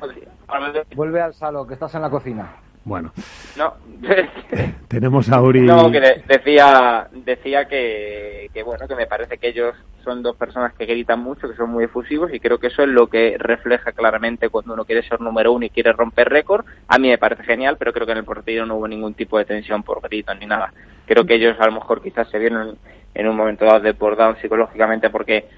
Vuelve 0.96 1.20
al 1.20 1.34
salón, 1.34 1.68
que 1.68 1.74
estás 1.74 1.94
en 1.94 2.02
la 2.02 2.10
cocina. 2.10 2.56
Bueno. 2.84 3.12
No. 3.56 3.74
Tenemos 4.88 5.30
a 5.30 5.40
Uri. 5.40 5.60
No, 5.60 5.90
que 5.90 6.00
decía, 6.26 7.08
decía 7.12 7.66
que, 7.66 8.50
que, 8.52 8.62
bueno, 8.62 8.88
que 8.88 8.94
me 8.94 9.06
parece 9.06 9.38
que 9.38 9.48
ellos 9.48 9.74
son 10.02 10.22
dos 10.22 10.36
personas 10.36 10.72
que 10.74 10.86
gritan 10.86 11.20
mucho, 11.20 11.48
que 11.48 11.56
son 11.56 11.70
muy 11.70 11.84
efusivos 11.84 12.32
y 12.32 12.40
creo 12.40 12.58
que 12.58 12.68
eso 12.68 12.82
es 12.82 12.88
lo 12.88 13.06
que 13.06 13.36
refleja 13.38 13.92
claramente 13.92 14.48
cuando 14.48 14.72
uno 14.72 14.84
quiere 14.84 15.06
ser 15.06 15.20
número 15.20 15.52
uno 15.52 15.66
y 15.66 15.70
quiere 15.70 15.92
romper 15.92 16.28
récord. 16.28 16.64
A 16.88 16.98
mí 16.98 17.08
me 17.08 17.18
parece 17.18 17.44
genial, 17.44 17.76
pero 17.78 17.92
creo 17.92 18.06
que 18.06 18.12
en 18.12 18.18
el 18.18 18.24
partido 18.24 18.66
no 18.66 18.76
hubo 18.76 18.88
ningún 18.88 19.14
tipo 19.14 19.38
de 19.38 19.44
tensión 19.44 19.82
por 19.82 20.00
gritos 20.00 20.36
ni 20.38 20.46
nada. 20.46 20.72
Creo 21.06 21.24
que 21.24 21.34
ellos 21.34 21.56
a 21.60 21.66
lo 21.66 21.72
mejor 21.72 22.02
quizás 22.02 22.28
se 22.30 22.38
vieron 22.38 22.78
en 23.14 23.28
un 23.28 23.36
momento 23.36 23.64
dado 23.64 23.80
desbordados 23.80 24.38
psicológicamente 24.38 25.10
porque 25.10 25.48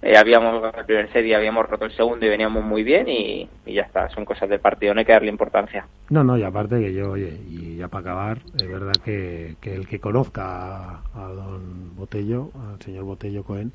eh, 0.00 0.16
habíamos 0.16 0.54
ganado 0.62 0.78
el 0.78 0.86
primer 0.86 1.12
set 1.12 1.26
y 1.26 1.34
habíamos 1.34 1.68
roto 1.68 1.84
el 1.84 1.92
segundo 1.92 2.24
y 2.24 2.28
veníamos 2.28 2.64
muy 2.64 2.84
bien 2.84 3.08
y, 3.08 3.48
ya 3.66 3.82
está, 3.82 4.08
son 4.10 4.24
cosas 4.24 4.48
del 4.48 4.60
partido, 4.60 4.94
no 4.94 5.00
hay 5.00 5.06
que 5.06 5.12
darle 5.12 5.30
importancia. 5.30 5.86
No, 6.10 6.22
no, 6.22 6.38
y 6.38 6.44
aparte 6.44 6.78
que 6.80 6.92
yo, 6.92 7.10
oye, 7.10 7.36
y 7.48 7.76
ya 7.76 7.88
para 7.88 8.02
acabar, 8.02 8.38
es 8.56 8.68
verdad 8.68 8.94
que, 9.04 9.56
que 9.60 9.74
el 9.74 9.88
que 9.88 9.98
conozca 9.98 11.00
a, 11.14 11.28
don 11.34 11.96
Botello, 11.96 12.50
al 12.70 12.80
señor 12.80 13.04
Botello 13.04 13.42
Cohen, 13.42 13.72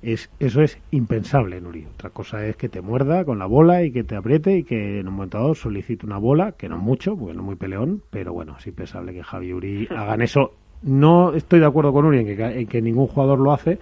es, 0.00 0.30
eso 0.38 0.62
es 0.62 0.78
impensable, 0.90 1.60
Nuri. 1.60 1.86
Otra 1.94 2.10
cosa 2.10 2.46
es 2.46 2.56
que 2.56 2.68
te 2.68 2.80
muerda 2.80 3.24
con 3.24 3.38
la 3.38 3.46
bola 3.46 3.82
y 3.82 3.90
que 3.90 4.04
te 4.04 4.16
apriete 4.16 4.56
y 4.56 4.64
que 4.64 5.00
en 5.00 5.08
un 5.08 5.14
momento 5.14 5.38
dado 5.38 5.54
solicite 5.54 6.06
una 6.06 6.18
bola, 6.18 6.52
que 6.52 6.68
no 6.68 6.78
mucho, 6.78 7.16
porque 7.16 7.34
no 7.34 7.42
muy 7.42 7.56
peleón, 7.56 8.02
pero 8.10 8.32
bueno, 8.32 8.56
es 8.58 8.66
impensable 8.66 9.12
que 9.12 9.22
Javi 9.22 9.48
y 9.48 9.52
Uri 9.52 9.88
hagan 9.96 10.22
eso. 10.22 10.54
No 10.80 11.34
estoy 11.34 11.60
de 11.60 11.66
acuerdo 11.66 11.92
con 11.92 12.06
Uri 12.06 12.20
en 12.20 12.26
que, 12.26 12.60
en 12.60 12.66
que 12.68 12.80
ningún 12.80 13.08
jugador 13.08 13.40
lo 13.40 13.52
hace, 13.52 13.78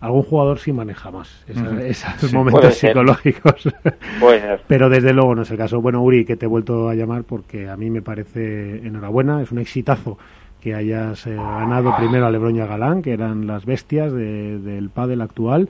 algún 0.00 0.22
jugador 0.22 0.58
sí 0.58 0.72
maneja 0.72 1.10
más 1.10 1.44
esos 1.46 2.32
momentos 2.32 2.74
psicológicos. 2.74 3.68
Pero 4.66 4.88
desde 4.88 5.12
luego 5.12 5.34
no 5.34 5.42
es 5.42 5.50
el 5.50 5.58
caso. 5.58 5.80
Bueno, 5.80 6.02
Uri, 6.02 6.24
que 6.24 6.36
te 6.36 6.46
he 6.46 6.48
vuelto 6.48 6.88
a 6.88 6.94
llamar 6.94 7.24
porque 7.24 7.68
a 7.68 7.76
mí 7.76 7.90
me 7.90 8.02
parece 8.02 8.78
enhorabuena, 8.86 9.42
es 9.42 9.52
un 9.52 9.58
exitazo 9.58 10.18
que 10.60 10.74
hayas 10.74 11.26
eh, 11.26 11.34
ganado 11.34 11.96
primero 11.96 12.26
a 12.26 12.30
Lebron 12.30 12.56
y 12.56 12.60
a 12.60 12.66
Galán, 12.66 13.02
que 13.02 13.12
eran 13.12 13.46
las 13.46 13.64
bestias 13.64 14.12
del 14.12 14.90
pádel 14.92 15.22
actual, 15.22 15.68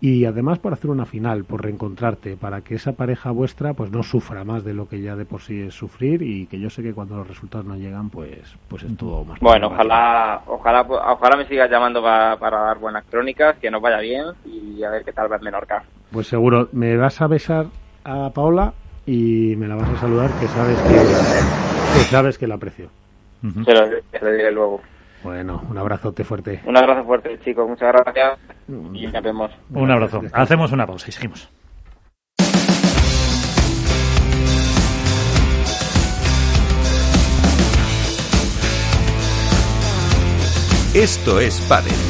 y 0.00 0.24
además 0.26 0.58
por 0.58 0.72
hacer 0.72 0.90
una 0.90 1.06
final, 1.06 1.44
por 1.44 1.62
reencontrarte, 1.62 2.36
para 2.36 2.60
que 2.60 2.76
esa 2.76 2.92
pareja 2.92 3.30
vuestra 3.32 3.74
pues 3.74 3.90
no 3.90 4.02
sufra 4.02 4.44
más 4.44 4.64
de 4.64 4.74
lo 4.74 4.88
que 4.88 5.00
ya 5.00 5.16
de 5.16 5.24
por 5.24 5.40
sí 5.40 5.62
es 5.62 5.74
sufrir 5.74 6.22
y 6.22 6.46
que 6.46 6.60
yo 6.60 6.70
sé 6.70 6.82
que 6.82 6.94
cuando 6.94 7.16
los 7.16 7.26
resultados 7.26 7.66
no 7.66 7.76
llegan 7.76 8.08
pues 8.10 8.56
pues 8.68 8.84
es 8.84 8.96
todo 8.96 9.24
más 9.24 9.40
bueno 9.40 9.66
ojalá 9.66 10.42
ojalá 10.46 10.82
ojalá 10.82 11.36
me 11.36 11.46
sigas 11.46 11.70
llamando 11.70 12.00
para, 12.00 12.36
dar 12.36 12.78
buenas 12.78 13.04
crónicas 13.06 13.56
que 13.58 13.70
nos 13.70 13.82
vaya 13.82 13.98
bien 13.98 14.26
y 14.44 14.82
a 14.84 14.90
ver 14.90 15.04
qué 15.04 15.12
tal 15.12 15.30
va 15.30 15.36
el 15.36 15.42
Menorca. 15.42 15.82
Pues 16.12 16.28
seguro 16.28 16.68
me 16.72 16.96
vas 16.96 17.20
a 17.20 17.26
besar 17.26 17.66
a 18.04 18.30
Paola 18.30 18.72
y 19.04 19.56
me 19.56 19.66
la 19.66 19.74
vas 19.74 19.88
a 19.90 19.96
saludar 19.96 20.30
que 20.38 20.46
sabes 20.48 20.78
que, 20.82 22.04
sabes 22.04 22.38
que 22.38 22.46
la 22.46 22.54
aprecio. 22.54 22.88
Se 23.64 23.72
lo 23.74 24.32
diré 24.32 24.52
luego 24.52 24.80
bueno, 25.22 25.62
un 25.68 25.78
abrazote 25.78 26.24
fuerte. 26.24 26.60
Un 26.64 26.76
abrazo 26.76 27.04
fuerte, 27.04 27.38
chicos. 27.44 27.68
Muchas 27.68 27.92
gracias. 27.92 28.38
Y 28.68 29.06
nos 29.06 29.22
vemos. 29.22 29.50
Un 29.70 29.90
abrazo. 29.90 30.22
Hacemos 30.32 30.72
una 30.72 30.86
pausa 30.86 31.06
y 31.08 31.12
seguimos. 31.12 31.48
Esto 40.94 41.38
es 41.38 41.60
Padel. 41.68 42.07